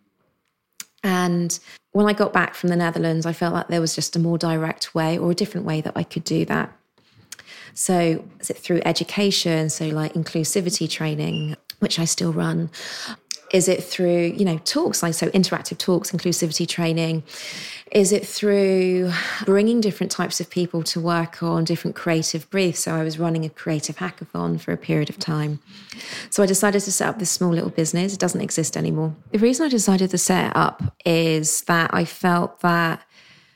And 1.02 1.58
when 1.92 2.06
I 2.06 2.12
got 2.12 2.32
back 2.32 2.54
from 2.54 2.70
the 2.70 2.76
Netherlands, 2.76 3.26
I 3.26 3.32
felt 3.32 3.54
like 3.54 3.68
there 3.68 3.80
was 3.80 3.94
just 3.94 4.16
a 4.16 4.18
more 4.18 4.38
direct 4.38 4.94
way 4.94 5.18
or 5.18 5.30
a 5.30 5.34
different 5.34 5.66
way 5.66 5.80
that 5.80 5.92
I 5.96 6.04
could 6.04 6.24
do 6.24 6.44
that. 6.46 6.72
So, 7.74 8.24
is 8.40 8.50
it 8.50 8.58
through 8.58 8.82
education? 8.84 9.70
So, 9.70 9.86
like 9.86 10.14
inclusivity 10.14 10.88
training, 10.88 11.56
which 11.78 11.98
I 11.98 12.04
still 12.04 12.32
run. 12.32 12.70
Is 13.52 13.68
it 13.68 13.84
through, 13.84 14.34
you 14.36 14.44
know, 14.44 14.58
talks 14.58 15.02
like 15.02 15.14
so 15.14 15.28
interactive 15.28 15.78
talks, 15.78 16.10
inclusivity 16.10 16.66
training? 16.66 17.22
Is 17.90 18.10
it 18.10 18.26
through 18.26 19.12
bringing 19.44 19.82
different 19.82 20.10
types 20.10 20.40
of 20.40 20.48
people 20.48 20.82
to 20.84 21.00
work 21.00 21.42
on 21.42 21.64
different 21.64 21.94
creative 21.94 22.48
briefs? 22.48 22.80
So 22.80 22.94
I 22.94 23.04
was 23.04 23.18
running 23.18 23.44
a 23.44 23.50
creative 23.50 23.96
hackathon 23.96 24.58
for 24.58 24.72
a 24.72 24.78
period 24.78 25.10
of 25.10 25.18
time. 25.18 25.60
So 26.30 26.42
I 26.42 26.46
decided 26.46 26.80
to 26.82 26.92
set 26.92 27.08
up 27.08 27.18
this 27.18 27.30
small 27.30 27.50
little 27.50 27.68
business. 27.68 28.14
It 28.14 28.20
doesn't 28.20 28.40
exist 28.40 28.78
anymore. 28.78 29.14
The 29.32 29.38
reason 29.38 29.66
I 29.66 29.68
decided 29.68 30.08
to 30.10 30.18
set 30.18 30.46
it 30.46 30.56
up 30.56 30.82
is 31.04 31.62
that 31.64 31.90
I 31.92 32.06
felt 32.06 32.60
that 32.60 33.02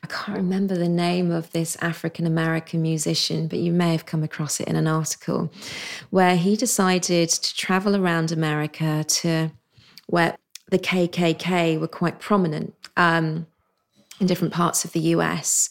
I 0.02 0.06
can't 0.08 0.36
remember 0.36 0.76
the 0.76 0.88
name 0.88 1.30
of 1.30 1.50
this 1.52 1.76
African 1.80 2.26
American 2.26 2.82
musician, 2.82 3.48
but 3.48 3.58
you 3.58 3.72
may 3.72 3.92
have 3.92 4.04
come 4.04 4.22
across 4.22 4.60
it 4.60 4.68
in 4.68 4.76
an 4.76 4.86
article 4.86 5.50
where 6.10 6.36
he 6.36 6.54
decided 6.54 7.30
to 7.30 7.56
travel 7.56 7.96
around 7.96 8.30
America 8.30 9.02
to 9.02 9.50
where 10.06 10.36
the 10.70 10.78
KKK 10.78 11.78
were 11.80 11.88
quite 11.88 12.18
prominent. 12.18 12.74
Um, 12.96 13.46
in 14.20 14.26
different 14.26 14.54
parts 14.54 14.84
of 14.84 14.92
the 14.92 15.00
US. 15.00 15.68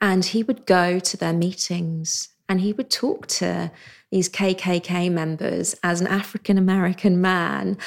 And 0.00 0.24
he 0.24 0.42
would 0.42 0.66
go 0.66 0.98
to 0.98 1.16
their 1.16 1.32
meetings 1.32 2.28
and 2.48 2.60
he 2.60 2.72
would 2.72 2.90
talk 2.90 3.26
to 3.28 3.70
these 4.10 4.28
KKK 4.28 5.10
members 5.10 5.74
as 5.82 6.00
an 6.00 6.06
African 6.06 6.58
American 6.58 7.20
man. 7.20 7.78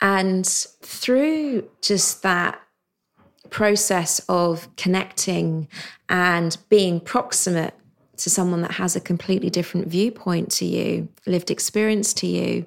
And 0.00 0.46
through 0.46 1.68
just 1.80 2.22
that 2.22 2.60
process 3.50 4.20
of 4.28 4.74
connecting 4.76 5.68
and 6.08 6.56
being 6.68 7.00
proximate 7.00 7.74
to 8.16 8.28
someone 8.28 8.62
that 8.62 8.72
has 8.72 8.96
a 8.96 9.00
completely 9.00 9.48
different 9.50 9.86
viewpoint 9.86 10.50
to 10.50 10.64
you, 10.64 11.08
lived 11.26 11.50
experience 11.50 12.12
to 12.14 12.26
you, 12.26 12.66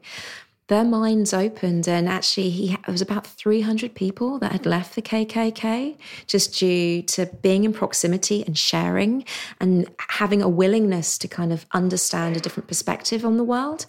their 0.71 0.85
minds 0.85 1.33
opened 1.33 1.85
and 1.85 2.07
actually 2.07 2.49
he 2.49 2.71
it 2.71 2.87
was 2.87 3.01
about 3.01 3.27
300 3.27 3.93
people 3.93 4.39
that 4.39 4.53
had 4.53 4.65
left 4.65 4.95
the 4.95 5.01
KKK 5.01 5.97
just 6.27 6.57
due 6.57 7.01
to 7.01 7.25
being 7.41 7.65
in 7.65 7.73
proximity 7.73 8.41
and 8.45 8.57
sharing 8.57 9.25
and 9.59 9.89
having 10.07 10.41
a 10.41 10.47
willingness 10.47 11.17
to 11.17 11.27
kind 11.27 11.51
of 11.51 11.65
understand 11.73 12.37
a 12.37 12.39
different 12.39 12.69
perspective 12.69 13.25
on 13.25 13.35
the 13.35 13.43
world. 13.43 13.85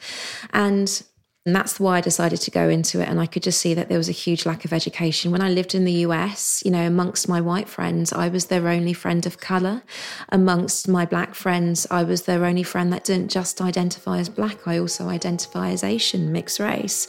And 0.53 1.05
and 1.45 1.57
that's 1.57 1.81
why 1.81 1.99
I 1.99 2.01
decided 2.01 2.41
to 2.43 2.53
go 2.53 2.69
into 2.69 3.01
it. 3.01 3.09
And 3.09 3.19
I 3.19 3.27
could 3.27 3.43
just 3.43 3.61
see 3.61 3.75
that 3.75 3.89
there 3.89 3.99
was 3.99 4.09
a 4.09 4.13
huge 4.13 4.47
lack 4.47 4.65
of 4.65 4.73
education. 4.73 5.33
When 5.33 5.43
I 5.43 5.51
lived 5.51 5.75
in 5.75 5.85
the 5.85 6.07
US, 6.07 6.63
you 6.65 6.71
know, 6.71 6.87
amongst 6.87 7.29
my 7.29 7.41
white 7.41 7.69
friends, 7.69 8.13
I 8.13 8.29
was 8.29 8.47
their 8.47 8.69
only 8.69 8.93
friend 8.93 9.27
of 9.27 9.39
color. 9.39 9.83
Amongst 10.29 10.87
my 10.87 11.05
black 11.05 11.35
friends, 11.35 11.85
I 11.91 12.05
was 12.05 12.23
their 12.23 12.45
only 12.45 12.63
friend 12.63 12.93
that 12.93 13.03
didn't 13.03 13.29
just 13.29 13.61
identify 13.61 14.19
as 14.19 14.29
black, 14.29 14.69
I 14.69 14.79
also 14.79 15.09
identify 15.09 15.71
as 15.71 15.83
Asian, 15.83 16.31
mixed 16.31 16.61
race. 16.61 17.09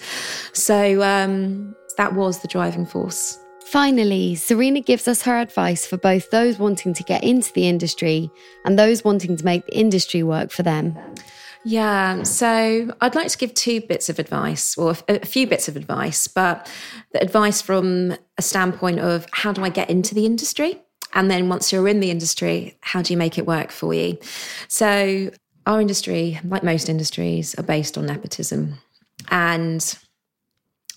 So 0.51 1.03
um, 1.03 1.75
that 1.97 2.15
was 2.15 2.39
the 2.39 2.47
driving 2.47 2.87
force. 2.87 3.37
Finally, 3.65 4.35
Serena 4.35 4.81
gives 4.81 5.07
us 5.07 5.21
her 5.21 5.39
advice 5.39 5.85
for 5.85 5.97
both 5.97 6.31
those 6.31 6.57
wanting 6.57 6.93
to 6.95 7.03
get 7.03 7.23
into 7.23 7.53
the 7.53 7.67
industry 7.67 8.31
and 8.65 8.79
those 8.79 9.03
wanting 9.03 9.37
to 9.37 9.45
make 9.45 9.65
the 9.67 9.77
industry 9.77 10.23
work 10.23 10.51
for 10.51 10.63
them. 10.63 10.97
Yeah, 11.65 12.24
so 12.24 12.93
I'd 13.00 13.15
like 13.15 13.29
to 13.29 13.38
give 13.38 13.53
two 13.53 13.82
bits 13.82 14.10
of 14.10 14.20
advice, 14.20 14.77
or 14.77 14.96
a 15.08 15.25
few 15.25 15.48
bits 15.48 15.67
of 15.67 15.77
advice, 15.77 16.27
but 16.27 16.70
the 17.13 17.22
advice 17.22 17.62
from 17.62 18.15
a 18.38 18.41
standpoint 18.41 19.00
of 19.00 19.25
how 19.32 19.53
do 19.53 19.63
I 19.63 19.70
get 19.70 19.89
into 19.89 20.13
the 20.13 20.25
industry? 20.25 20.82
And 21.13 21.32
then 21.32 21.48
once 21.48 21.72
you're 21.72 21.88
in 21.88 22.00
the 22.00 22.12
industry, 22.12 22.77
how 22.82 23.01
do 23.01 23.13
you 23.13 23.17
make 23.17 23.38
it 23.38 23.46
work 23.46 23.72
for 23.72 23.93
you? 23.93 24.17
So, 24.67 25.32
our 25.65 25.79
industry, 25.79 26.39
like 26.43 26.63
most 26.63 26.89
industries, 26.89 27.55
are 27.55 27.63
based 27.63 27.98
on 27.98 28.08
nepotism. 28.08 28.79
And 29.29 29.98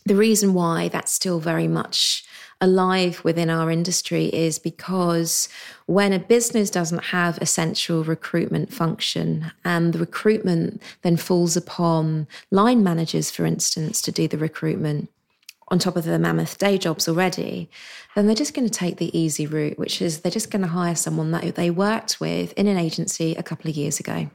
the 0.04 0.16
reason 0.16 0.54
why 0.54 0.88
that's 0.88 1.12
still 1.12 1.38
very 1.38 1.68
much 1.68 2.25
alive 2.60 3.22
within 3.22 3.50
our 3.50 3.70
industry 3.70 4.26
is 4.26 4.58
because 4.58 5.48
when 5.86 6.12
a 6.12 6.18
business 6.18 6.70
doesn't 6.70 7.04
have 7.04 7.38
a 7.38 7.46
central 7.46 8.02
recruitment 8.02 8.72
function 8.72 9.52
and 9.64 9.92
the 9.92 9.98
recruitment 9.98 10.82
then 11.02 11.16
falls 11.16 11.56
upon 11.56 12.26
line 12.50 12.82
managers, 12.82 13.30
for 13.30 13.44
instance, 13.44 14.00
to 14.02 14.10
do 14.10 14.26
the 14.26 14.38
recruitment 14.38 15.10
on 15.68 15.78
top 15.78 15.96
of 15.96 16.04
the 16.04 16.18
mammoth 16.18 16.58
day 16.58 16.78
jobs 16.78 17.08
already, 17.08 17.68
then 18.14 18.26
they're 18.26 18.36
just 18.36 18.54
going 18.54 18.68
to 18.68 18.72
take 18.72 18.96
the 18.96 19.16
easy 19.18 19.46
route, 19.46 19.78
which 19.78 20.00
is 20.00 20.20
they're 20.20 20.30
just 20.30 20.50
going 20.50 20.62
to 20.62 20.68
hire 20.68 20.94
someone 20.94 21.32
that 21.32 21.56
they 21.56 21.70
worked 21.70 22.20
with 22.20 22.52
in 22.52 22.68
an 22.68 22.78
agency 22.78 23.34
a 23.34 23.42
couple 23.42 23.68
of 23.68 23.76
years 23.76 23.98
ago. 23.98 24.30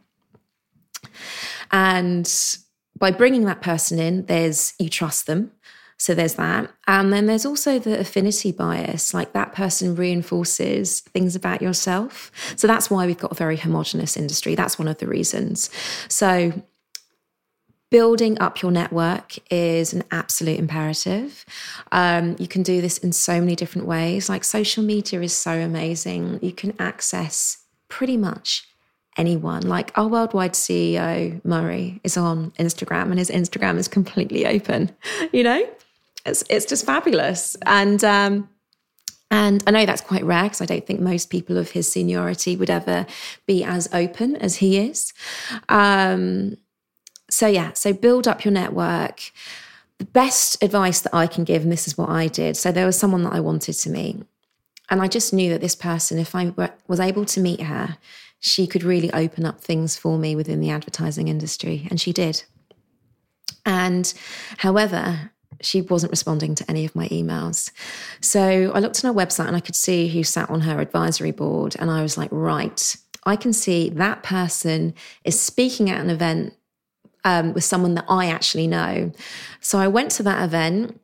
And 1.71 2.31
by 2.97 3.11
bringing 3.11 3.45
that 3.45 3.61
person 3.61 3.97
in, 3.97 4.25
there's 4.25 4.73
you 4.77 4.89
trust 4.89 5.25
them. 5.25 5.51
So 6.01 6.15
there's 6.15 6.33
that. 6.33 6.67
And 6.87 7.13
then 7.13 7.27
there's 7.27 7.45
also 7.45 7.77
the 7.77 7.99
affinity 7.99 8.51
bias, 8.51 9.13
like 9.13 9.33
that 9.33 9.53
person 9.53 9.95
reinforces 9.95 11.01
things 11.01 11.35
about 11.35 11.61
yourself. 11.61 12.31
So 12.55 12.65
that's 12.65 12.89
why 12.89 13.05
we've 13.05 13.19
got 13.19 13.33
a 13.33 13.35
very 13.35 13.55
homogenous 13.55 14.17
industry. 14.17 14.55
That's 14.55 14.79
one 14.79 14.87
of 14.87 14.97
the 14.97 15.05
reasons. 15.05 15.69
So 16.07 16.63
building 17.91 18.41
up 18.41 18.63
your 18.63 18.71
network 18.71 19.37
is 19.51 19.93
an 19.93 20.01
absolute 20.09 20.57
imperative. 20.57 21.45
Um, 21.91 22.35
you 22.39 22.47
can 22.47 22.63
do 22.63 22.81
this 22.81 22.97
in 22.97 23.11
so 23.11 23.39
many 23.39 23.55
different 23.55 23.87
ways. 23.87 24.27
Like 24.27 24.43
social 24.43 24.83
media 24.83 25.21
is 25.21 25.33
so 25.33 25.51
amazing. 25.51 26.39
You 26.41 26.51
can 26.51 26.73
access 26.79 27.63
pretty 27.89 28.17
much 28.17 28.67
anyone. 29.17 29.61
Like 29.67 29.95
our 29.95 30.07
worldwide 30.07 30.53
CEO, 30.53 31.45
Moray, 31.45 31.99
is 32.03 32.17
on 32.17 32.49
Instagram 32.57 33.11
and 33.11 33.19
his 33.19 33.29
Instagram 33.29 33.77
is 33.77 33.87
completely 33.87 34.47
open, 34.47 34.89
you 35.31 35.43
know? 35.43 35.63
It's, 36.25 36.43
it's 36.49 36.65
just 36.65 36.85
fabulous. 36.85 37.55
And, 37.65 38.03
um, 38.03 38.49
and 39.31 39.63
I 39.65 39.71
know 39.71 39.85
that's 39.85 40.01
quite 40.01 40.25
rare 40.25 40.43
because 40.43 40.61
I 40.61 40.65
don't 40.65 40.85
think 40.85 40.99
most 40.99 41.29
people 41.29 41.57
of 41.57 41.71
his 41.71 41.89
seniority 41.89 42.55
would 42.57 42.69
ever 42.69 43.05
be 43.47 43.63
as 43.63 43.87
open 43.93 44.35
as 44.35 44.57
he 44.57 44.77
is. 44.77 45.13
Um, 45.69 46.57
so, 47.29 47.47
yeah, 47.47 47.71
so 47.73 47.93
build 47.93 48.27
up 48.27 48.43
your 48.43 48.51
network. 48.51 49.31
The 49.99 50.05
best 50.05 50.61
advice 50.61 50.99
that 51.01 51.15
I 51.15 51.27
can 51.27 51.45
give, 51.45 51.63
and 51.63 51.71
this 51.71 51.87
is 51.87 51.97
what 51.97 52.09
I 52.09 52.27
did. 52.27 52.57
So, 52.57 52.73
there 52.73 52.85
was 52.85 52.97
someone 52.97 53.23
that 53.23 53.33
I 53.33 53.39
wanted 53.39 53.73
to 53.73 53.89
meet. 53.89 54.17
And 54.89 55.01
I 55.01 55.07
just 55.07 55.33
knew 55.33 55.49
that 55.51 55.61
this 55.61 55.75
person, 55.75 56.19
if 56.19 56.35
I 56.35 56.51
was 56.87 56.99
able 56.99 57.23
to 57.23 57.39
meet 57.39 57.61
her, 57.61 57.97
she 58.41 58.67
could 58.67 58.83
really 58.83 59.13
open 59.13 59.45
up 59.45 59.61
things 59.61 59.95
for 59.95 60.17
me 60.17 60.35
within 60.35 60.59
the 60.59 60.71
advertising 60.71 61.29
industry. 61.29 61.87
And 61.89 62.01
she 62.01 62.11
did. 62.11 62.43
And 63.65 64.13
however, 64.57 65.31
she 65.63 65.81
wasn't 65.81 66.11
responding 66.11 66.55
to 66.55 66.69
any 66.69 66.85
of 66.85 66.95
my 66.95 67.07
emails. 67.09 67.71
So 68.21 68.71
I 68.73 68.79
looked 68.79 69.03
on 69.03 69.13
her 69.13 69.19
website 69.19 69.47
and 69.47 69.55
I 69.55 69.59
could 69.59 69.75
see 69.75 70.07
who 70.07 70.23
sat 70.23 70.49
on 70.49 70.61
her 70.61 70.79
advisory 70.79 71.31
board. 71.31 71.75
And 71.79 71.89
I 71.89 72.01
was 72.01 72.17
like, 72.17 72.29
right, 72.31 72.95
I 73.25 73.35
can 73.35 73.53
see 73.53 73.89
that 73.89 74.23
person 74.23 74.93
is 75.23 75.39
speaking 75.39 75.89
at 75.89 76.01
an 76.01 76.09
event 76.09 76.53
um, 77.23 77.53
with 77.53 77.63
someone 77.63 77.95
that 77.95 78.05
I 78.09 78.27
actually 78.27 78.67
know. 78.67 79.11
So 79.59 79.77
I 79.77 79.87
went 79.87 80.11
to 80.11 80.23
that 80.23 80.43
event 80.43 80.99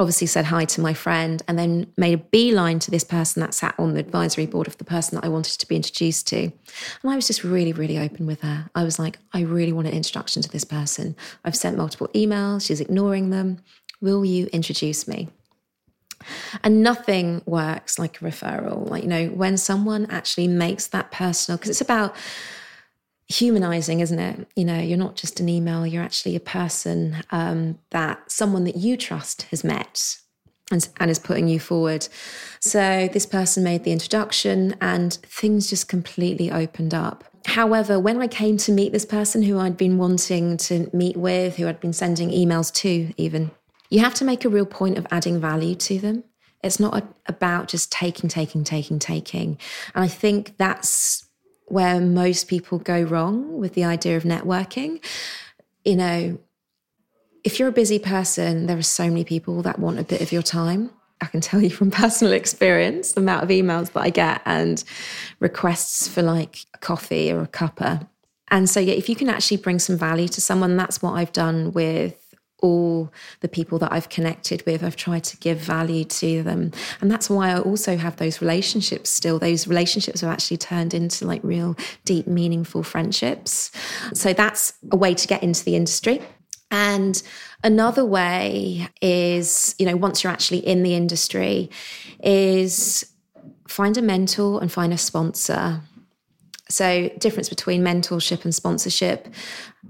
obviously 0.00 0.26
said 0.26 0.46
hi 0.46 0.64
to 0.64 0.80
my 0.80 0.94
friend 0.94 1.42
and 1.46 1.58
then 1.58 1.86
made 1.96 2.14
a 2.14 2.22
beeline 2.22 2.78
to 2.78 2.90
this 2.90 3.04
person 3.04 3.40
that 3.40 3.52
sat 3.52 3.74
on 3.78 3.92
the 3.92 4.00
advisory 4.00 4.46
board 4.46 4.66
of 4.66 4.78
the 4.78 4.84
person 4.84 5.14
that 5.14 5.24
I 5.24 5.28
wanted 5.28 5.60
to 5.60 5.68
be 5.68 5.76
introduced 5.76 6.26
to. 6.28 6.38
And 6.38 7.10
I 7.10 7.14
was 7.14 7.26
just 7.26 7.44
really, 7.44 7.74
really 7.74 7.98
open 7.98 8.26
with 8.26 8.40
her. 8.40 8.70
I 8.74 8.82
was 8.82 8.98
like, 8.98 9.18
I 9.34 9.42
really 9.42 9.72
want 9.72 9.88
an 9.88 9.92
introduction 9.92 10.40
to 10.42 10.48
this 10.48 10.64
person. 10.64 11.14
I've 11.44 11.54
sent 11.54 11.76
multiple 11.76 12.08
emails, 12.14 12.66
she's 12.66 12.80
ignoring 12.80 13.28
them. 13.28 13.58
Will 14.00 14.24
you 14.24 14.46
introduce 14.46 15.06
me? 15.06 15.28
And 16.62 16.82
nothing 16.82 17.42
works 17.46 17.98
like 17.98 18.20
a 18.20 18.24
referral. 18.24 18.88
Like, 18.88 19.02
you 19.02 19.08
know, 19.08 19.26
when 19.28 19.56
someone 19.56 20.06
actually 20.10 20.48
makes 20.48 20.86
that 20.88 21.10
personal, 21.10 21.56
because 21.56 21.70
it's 21.70 21.80
about 21.80 22.14
humanizing, 23.28 24.00
isn't 24.00 24.18
it? 24.18 24.48
You 24.56 24.64
know, 24.64 24.78
you're 24.78 24.98
not 24.98 25.16
just 25.16 25.40
an 25.40 25.48
email, 25.48 25.86
you're 25.86 26.02
actually 26.02 26.36
a 26.36 26.40
person 26.40 27.16
um, 27.30 27.78
that 27.90 28.30
someone 28.30 28.64
that 28.64 28.76
you 28.76 28.96
trust 28.96 29.42
has 29.42 29.62
met 29.62 30.18
and, 30.70 30.88
and 30.98 31.10
is 31.10 31.18
putting 31.18 31.48
you 31.48 31.60
forward. 31.60 32.08
So 32.60 33.08
this 33.12 33.26
person 33.26 33.62
made 33.62 33.84
the 33.84 33.92
introduction 33.92 34.74
and 34.80 35.14
things 35.14 35.70
just 35.70 35.88
completely 35.88 36.50
opened 36.50 36.92
up. 36.92 37.24
However, 37.46 37.98
when 37.98 38.20
I 38.20 38.26
came 38.26 38.56
to 38.58 38.72
meet 38.72 38.92
this 38.92 39.06
person 39.06 39.42
who 39.42 39.58
I'd 39.58 39.76
been 39.76 39.96
wanting 39.96 40.56
to 40.58 40.90
meet 40.92 41.16
with, 41.16 41.56
who 41.56 41.68
I'd 41.68 41.80
been 41.80 41.92
sending 41.92 42.30
emails 42.30 42.72
to, 42.74 43.12
even, 43.16 43.50
you 43.90 44.00
have 44.00 44.14
to 44.14 44.24
make 44.24 44.44
a 44.44 44.48
real 44.48 44.66
point 44.66 44.96
of 44.96 45.06
adding 45.10 45.40
value 45.40 45.74
to 45.74 45.98
them. 45.98 46.24
It's 46.62 46.78
not 46.78 46.96
a, 46.96 47.08
about 47.26 47.68
just 47.68 47.90
taking, 47.90 48.28
taking, 48.28 48.64
taking, 48.64 48.98
taking. 48.98 49.58
And 49.94 50.04
I 50.04 50.08
think 50.08 50.56
that's 50.56 51.26
where 51.66 52.00
most 52.00 52.48
people 52.48 52.78
go 52.78 53.02
wrong 53.02 53.58
with 53.58 53.74
the 53.74 53.84
idea 53.84 54.16
of 54.16 54.24
networking. 54.24 55.02
You 55.84 55.96
know, 55.96 56.38
if 57.42 57.58
you're 57.58 57.68
a 57.68 57.72
busy 57.72 57.98
person, 57.98 58.66
there 58.66 58.76
are 58.78 58.82
so 58.82 59.04
many 59.04 59.24
people 59.24 59.62
that 59.62 59.78
want 59.78 59.98
a 59.98 60.04
bit 60.04 60.20
of 60.20 60.32
your 60.32 60.42
time. 60.42 60.90
I 61.20 61.26
can 61.26 61.40
tell 61.40 61.60
you 61.60 61.70
from 61.70 61.90
personal 61.90 62.32
experience 62.32 63.12
the 63.12 63.20
amount 63.20 63.42
of 63.42 63.48
emails 63.48 63.92
that 63.92 64.00
I 64.02 64.10
get 64.10 64.42
and 64.44 64.82
requests 65.38 66.06
for 66.08 66.22
like 66.22 66.66
a 66.74 66.78
coffee 66.78 67.32
or 67.32 67.42
a 67.42 67.48
cuppa. 67.48 68.06
And 68.48 68.68
so, 68.68 68.80
yeah, 68.80 68.94
if 68.94 69.08
you 69.08 69.14
can 69.14 69.28
actually 69.28 69.58
bring 69.58 69.78
some 69.78 69.96
value 69.96 70.28
to 70.28 70.40
someone, 70.40 70.76
that's 70.76 71.00
what 71.00 71.12
I've 71.12 71.32
done 71.32 71.72
with 71.72 72.19
all 72.60 73.12
the 73.40 73.48
people 73.48 73.78
that 73.78 73.92
I've 73.92 74.08
connected 74.08 74.64
with, 74.66 74.82
I've 74.82 74.96
tried 74.96 75.24
to 75.24 75.36
give 75.38 75.58
value 75.58 76.04
to 76.04 76.42
them. 76.42 76.72
And 77.00 77.10
that's 77.10 77.28
why 77.28 77.50
I 77.50 77.60
also 77.60 77.96
have 77.96 78.16
those 78.16 78.40
relationships 78.40 79.10
still. 79.10 79.38
Those 79.38 79.66
relationships 79.66 80.20
have 80.20 80.30
actually 80.30 80.58
turned 80.58 80.94
into 80.94 81.26
like 81.26 81.42
real 81.42 81.76
deep, 82.04 82.26
meaningful 82.26 82.82
friendships. 82.82 83.70
So 84.14 84.32
that's 84.32 84.72
a 84.90 84.96
way 84.96 85.14
to 85.14 85.26
get 85.26 85.42
into 85.42 85.64
the 85.64 85.76
industry. 85.76 86.22
And 86.70 87.20
another 87.64 88.04
way 88.04 88.88
is, 89.00 89.74
you 89.78 89.86
know, 89.86 89.96
once 89.96 90.22
you're 90.22 90.32
actually 90.32 90.58
in 90.58 90.82
the 90.82 90.94
industry, 90.94 91.70
is 92.22 93.04
find 93.66 93.96
a 93.96 94.02
mentor 94.02 94.60
and 94.60 94.70
find 94.70 94.92
a 94.92 94.98
sponsor. 94.98 95.80
So, 96.70 97.08
difference 97.18 97.48
between 97.48 97.82
mentorship 97.82 98.44
and 98.44 98.54
sponsorship. 98.54 99.28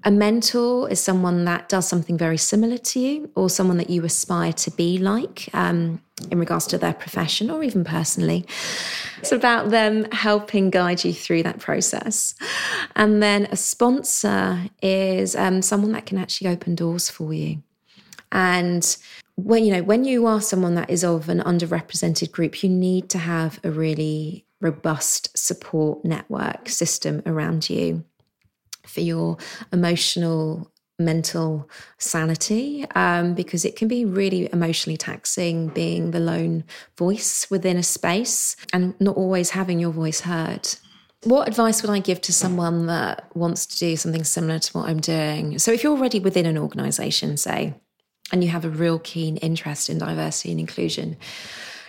A 0.04 0.10
mentor 0.10 0.90
is 0.90 1.00
someone 1.00 1.44
that 1.44 1.68
does 1.68 1.86
something 1.86 2.16
very 2.16 2.38
similar 2.38 2.78
to 2.78 3.00
you, 3.00 3.30
or 3.34 3.50
someone 3.50 3.76
that 3.76 3.90
you 3.90 4.04
aspire 4.04 4.52
to 4.54 4.70
be 4.70 4.98
like 4.98 5.48
um, 5.52 6.00
in 6.30 6.38
regards 6.38 6.66
to 6.68 6.78
their 6.78 6.94
profession 6.94 7.50
or 7.50 7.62
even 7.62 7.84
personally. 7.84 8.46
It's 9.18 9.32
about 9.32 9.70
them 9.70 10.06
helping 10.12 10.70
guide 10.70 11.04
you 11.04 11.12
through 11.12 11.42
that 11.42 11.58
process. 11.58 12.34
And 12.96 13.22
then 13.22 13.46
a 13.46 13.56
sponsor 13.56 14.60
is 14.82 15.36
um, 15.36 15.62
someone 15.62 15.92
that 15.92 16.06
can 16.06 16.18
actually 16.18 16.48
open 16.48 16.74
doors 16.74 17.10
for 17.10 17.34
you. 17.34 17.62
And 18.32 18.96
when 19.36 19.64
you 19.64 19.72
know 19.72 19.82
when 19.82 20.04
you 20.04 20.26
are 20.26 20.40
someone 20.40 20.74
that 20.74 20.90
is 20.90 21.04
of 21.04 21.28
an 21.28 21.40
underrepresented 21.40 22.30
group, 22.30 22.62
you 22.62 22.68
need 22.68 23.08
to 23.10 23.18
have 23.18 23.60
a 23.64 23.70
really 23.70 24.46
robust 24.60 25.36
support 25.36 26.04
network 26.04 26.68
system 26.68 27.22
around 27.26 27.70
you 27.70 28.04
for 28.86 29.00
your 29.00 29.36
emotional 29.72 30.70
mental 31.00 31.68
sanity 31.98 32.86
um, 32.94 33.34
because 33.34 33.64
it 33.64 33.74
can 33.74 33.88
be 33.88 34.04
really 34.04 34.48
emotionally 34.52 34.96
taxing 34.96 35.68
being 35.68 36.10
the 36.10 36.20
lone 36.20 36.62
voice 36.96 37.50
within 37.50 37.76
a 37.76 37.82
space 37.82 38.54
and 38.72 38.94
not 39.00 39.16
always 39.16 39.50
having 39.50 39.80
your 39.80 39.90
voice 39.90 40.20
heard. 40.20 40.68
What 41.24 41.48
advice 41.48 41.82
would 41.82 41.90
I 41.90 41.98
give 41.98 42.20
to 42.22 42.32
someone 42.32 42.86
that 42.86 43.34
wants 43.34 43.66
to 43.66 43.78
do 43.78 43.96
something 43.96 44.24
similar 44.24 44.58
to 44.58 44.72
what 44.72 44.88
I'm 44.88 45.00
doing? 45.00 45.58
So, 45.58 45.70
if 45.70 45.82
you're 45.82 45.96
already 45.96 46.18
within 46.18 46.46
an 46.46 46.56
organization, 46.56 47.36
say, 47.36 47.74
and 48.32 48.42
you 48.42 48.48
have 48.50 48.64
a 48.64 48.70
real 48.70 48.98
keen 48.98 49.36
interest 49.38 49.90
in 49.90 49.98
diversity 49.98 50.52
and 50.52 50.60
inclusion, 50.60 51.18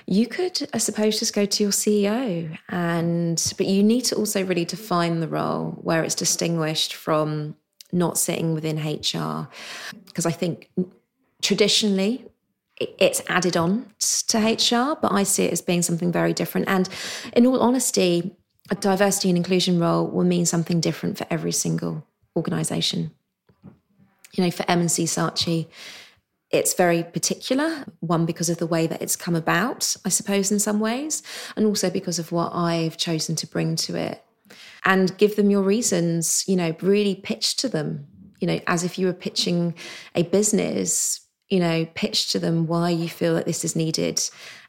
you 0.08 0.28
could, 0.28 0.68
I 0.74 0.78
suppose, 0.78 1.20
just 1.20 1.34
go 1.34 1.46
to 1.46 1.64
your 1.64 1.72
CEO 1.72 2.58
and, 2.70 3.54
but 3.58 3.68
you 3.68 3.84
need 3.84 4.02
to 4.06 4.16
also 4.16 4.44
really 4.44 4.66
define 4.66 5.20
the 5.20 5.28
role 5.28 5.72
where 5.82 6.04
it's 6.04 6.16
distinguished 6.16 6.94
from 6.94 7.56
not 7.92 8.18
sitting 8.18 8.54
within 8.54 8.78
HR. 8.78 9.48
Because 10.06 10.26
I 10.26 10.32
think 10.32 10.70
traditionally 11.42 12.26
it's 12.80 13.22
added 13.28 13.56
on 13.56 13.86
to 14.28 14.38
HR, 14.38 14.98
but 15.02 15.12
I 15.12 15.24
see 15.24 15.46
it 15.46 15.54
as 15.54 15.62
being 15.62 15.82
something 15.82 16.12
very 16.12 16.34
different. 16.34 16.68
And 16.68 16.90
in 17.34 17.46
all 17.46 17.60
honesty, 17.60 18.36
a 18.70 18.76
diversity 18.76 19.30
and 19.30 19.38
inclusion 19.38 19.80
role 19.80 20.08
will 20.08 20.24
mean 20.24 20.46
something 20.46 20.80
different 20.80 21.18
for 21.18 21.28
every 21.30 21.52
single 21.52 22.06
organization. 22.36 23.12
You 24.34 24.46
know, 24.46 24.52
for 24.52 24.64
M&C 24.70 25.04
Saatchi, 25.04 25.68
it's 26.52 26.74
very 26.74 27.04
particular, 27.04 27.86
one 28.02 28.26
because 28.26 28.50
of 28.50 28.58
the 28.58 28.68
way 28.68 28.88
that 28.88 29.02
it's 29.02 29.16
come 29.16 29.36
about, 29.36 29.96
I 30.06 30.10
suppose, 30.10 30.52
in 30.52 30.60
some 30.60 30.80
ways, 30.80 31.24
and 31.56 31.66
also 31.66 31.90
because 31.90 32.20
of 32.20 32.32
what 32.32 32.52
I've 32.54 32.98
chosen 32.98 33.36
to 33.38 33.48
bring 33.48 33.76
to 33.78 33.96
it. 33.96 34.24
And 34.84 35.18
give 35.18 35.36
them 35.36 35.50
your 35.50 35.62
reasons, 35.62 36.44
you 36.48 36.56
know, 36.56 36.76
really 36.82 37.16
pitch 37.16 37.56
to 37.58 37.70
them, 37.70 38.08
you 38.40 38.48
know, 38.48 38.60
as 38.68 38.84
if 38.84 38.98
you 38.98 39.06
were 39.06 39.14
pitching 39.14 39.76
a 40.16 40.24
business, 40.24 41.21
you 41.52 41.60
know, 41.60 41.86
pitch 41.94 42.32
to 42.32 42.40
them 42.40 42.66
why 42.66 42.90
you 42.90 43.10
feel 43.10 43.36
that 43.36 43.46
this 43.46 43.66
is 43.66 43.76
needed 43.76 44.22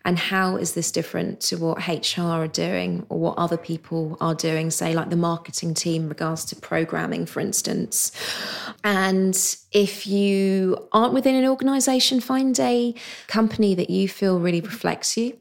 and 0.04 0.18
how 0.18 0.56
is 0.56 0.72
this 0.72 0.90
different 0.90 1.40
to 1.40 1.56
what 1.56 1.86
HR 1.86 2.22
are 2.22 2.48
doing 2.48 3.06
or 3.08 3.20
what 3.20 3.38
other 3.38 3.56
people 3.56 4.16
are 4.20 4.34
doing, 4.34 4.68
say, 4.68 4.92
like 4.92 5.08
the 5.08 5.16
marketing 5.16 5.74
team, 5.74 6.08
regards 6.08 6.44
to 6.46 6.56
programming, 6.56 7.24
for 7.24 7.38
instance. 7.38 8.10
And 8.82 9.36
if 9.70 10.08
you 10.08 10.88
aren't 10.90 11.14
within 11.14 11.36
an 11.36 11.48
organization, 11.48 12.18
find 12.18 12.58
a 12.58 12.96
company 13.28 13.76
that 13.76 13.88
you 13.88 14.08
feel 14.08 14.40
really 14.40 14.60
reflects 14.60 15.16
you 15.16 15.38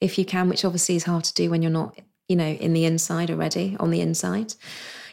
if 0.00 0.18
you 0.18 0.24
can, 0.24 0.48
which 0.48 0.64
obviously 0.64 0.96
is 0.96 1.04
hard 1.04 1.24
to 1.24 1.34
do 1.34 1.50
when 1.50 1.60
you're 1.60 1.70
not 1.70 1.98
you 2.28 2.36
know, 2.36 2.48
in 2.48 2.72
the 2.72 2.84
inside 2.84 3.30
already, 3.30 3.76
on 3.78 3.90
the 3.90 4.00
inside. 4.00 4.54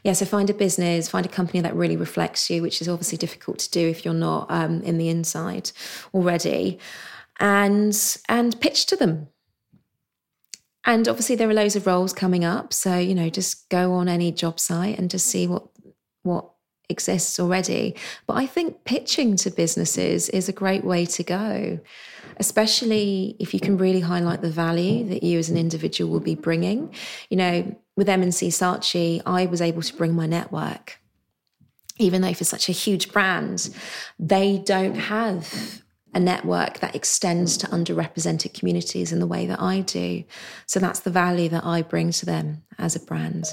Yeah, 0.03 0.13
so 0.13 0.25
find 0.25 0.49
a 0.49 0.53
business, 0.53 1.09
find 1.09 1.25
a 1.25 1.29
company 1.29 1.61
that 1.61 1.75
really 1.75 1.95
reflects 1.95 2.49
you, 2.49 2.61
which 2.61 2.81
is 2.81 2.89
obviously 2.89 3.17
difficult 3.17 3.59
to 3.59 3.71
do 3.71 3.87
if 3.87 4.03
you're 4.03 4.13
not 4.13 4.47
um, 4.49 4.81
in 4.81 4.97
the 4.97 5.09
inside 5.09 5.71
already, 6.13 6.77
and 7.39 8.17
and 8.27 8.59
pitch 8.59 8.85
to 8.87 8.95
them. 8.95 9.29
And 10.85 11.07
obviously, 11.07 11.35
there 11.35 11.49
are 11.49 11.53
loads 11.53 11.77
of 11.77 11.87
roles 11.87 12.11
coming 12.11 12.43
up, 12.43 12.73
so 12.73 12.97
you 12.97 13.15
know, 13.15 13.29
just 13.29 13.69
go 13.69 13.93
on 13.93 14.09
any 14.09 14.31
job 14.31 14.59
site 14.59 14.99
and 14.99 15.09
just 15.09 15.27
see 15.27 15.47
what 15.47 15.67
what 16.23 16.49
exists 16.89 17.39
already. 17.39 17.95
But 18.27 18.33
I 18.33 18.45
think 18.45 18.83
pitching 18.83 19.37
to 19.37 19.49
businesses 19.49 20.27
is 20.29 20.49
a 20.49 20.53
great 20.53 20.83
way 20.83 21.05
to 21.05 21.23
go 21.23 21.79
especially 22.37 23.35
if 23.39 23.53
you 23.53 23.59
can 23.59 23.77
really 23.77 23.99
highlight 23.99 24.41
the 24.41 24.49
value 24.49 25.07
that 25.09 25.23
you 25.23 25.37
as 25.39 25.49
an 25.49 25.57
individual 25.57 26.11
will 26.11 26.19
be 26.19 26.35
bringing. 26.35 26.93
You 27.29 27.37
know, 27.37 27.75
with 27.95 28.09
M&C 28.09 28.47
Saatchi, 28.47 29.21
I 29.25 29.45
was 29.45 29.61
able 29.61 29.81
to 29.81 29.95
bring 29.95 30.13
my 30.13 30.25
network. 30.25 30.99
Even 31.99 32.21
though 32.21 32.33
for 32.33 32.43
such 32.43 32.69
a 32.69 32.71
huge 32.71 33.11
brand, 33.11 33.69
they 34.17 34.57
don't 34.57 34.95
have 34.95 35.83
a 36.15 36.19
network 36.19 36.79
that 36.79 36.95
extends 36.95 37.57
to 37.57 37.67
underrepresented 37.67 38.53
communities 38.57 39.11
in 39.11 39.19
the 39.19 39.27
way 39.27 39.45
that 39.45 39.61
I 39.61 39.81
do. 39.81 40.23
So 40.65 40.79
that's 40.79 40.99
the 40.99 41.09
value 41.09 41.49
that 41.49 41.65
I 41.65 41.81
bring 41.81 42.11
to 42.11 42.25
them 42.25 42.63
as 42.77 42.95
a 42.95 42.99
brand. 42.99 43.45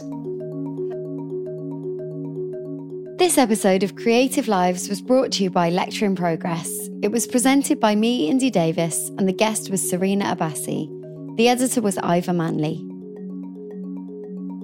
This 3.19 3.37
episode 3.37 3.83
of 3.83 3.97
Creative 3.97 4.49
Lives 4.49 4.89
was 4.89 5.03
brought 5.03 5.33
to 5.33 5.45
you 5.45 5.51
by 5.51 5.69
Lecture 5.69 6.07
in 6.07 6.17
Progress. 6.17 6.71
It 7.03 7.13
was 7.13 7.27
presented 7.27 7.79
by 7.79 7.95
me, 7.95 8.31
Indy 8.31 8.51
Davis, 8.51 9.11
and 9.19 9.29
the 9.29 9.33
guest 9.33 9.71
was 9.71 9.87
Serena 9.87 10.35
Abbasi. 10.35 11.37
The 11.37 11.49
editor 11.49 11.83
was 11.83 11.99
Ivor 11.99 12.33
Manley. 12.33 12.90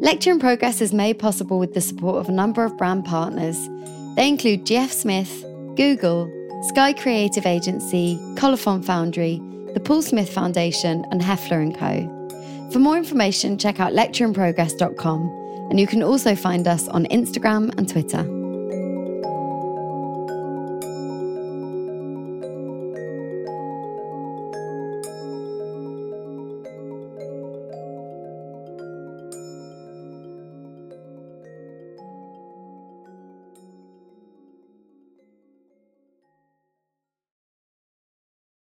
Lecture 0.07 0.31
in 0.31 0.39
Progress 0.39 0.81
is 0.81 0.93
made 0.93 1.19
possible 1.19 1.59
with 1.59 1.75
the 1.75 1.81
support 1.81 2.19
of 2.19 2.29
a 2.29 2.33
number 2.33 2.63
of 2.63 2.79
brand 2.79 3.05
partners. 3.05 3.59
They 4.15 4.29
include 4.29 4.65
GF 4.65 4.89
Smith, 4.89 5.45
Google, 5.75 6.31
Sky 6.69 6.93
Creative 6.93 7.45
Agency, 7.45 8.17
Colophon 8.37 8.85
Foundry, 8.85 9.43
the 9.75 9.81
Paul 9.81 10.03
Smith 10.03 10.33
Foundation, 10.33 11.05
and 11.11 11.21
Heffler 11.21 11.69
& 11.73 11.75
Co. 11.77 12.69
For 12.71 12.79
more 12.79 12.97
information, 12.97 13.59
check 13.59 13.81
out 13.81 13.95
lectureinprogress.com, 13.95 15.67
and 15.71 15.81
you 15.81 15.89
can 15.89 16.05
also 16.05 16.37
find 16.37 16.69
us 16.69 16.87
on 16.87 17.07
Instagram 17.07 17.77
and 17.77 17.89
Twitter. 17.89 18.23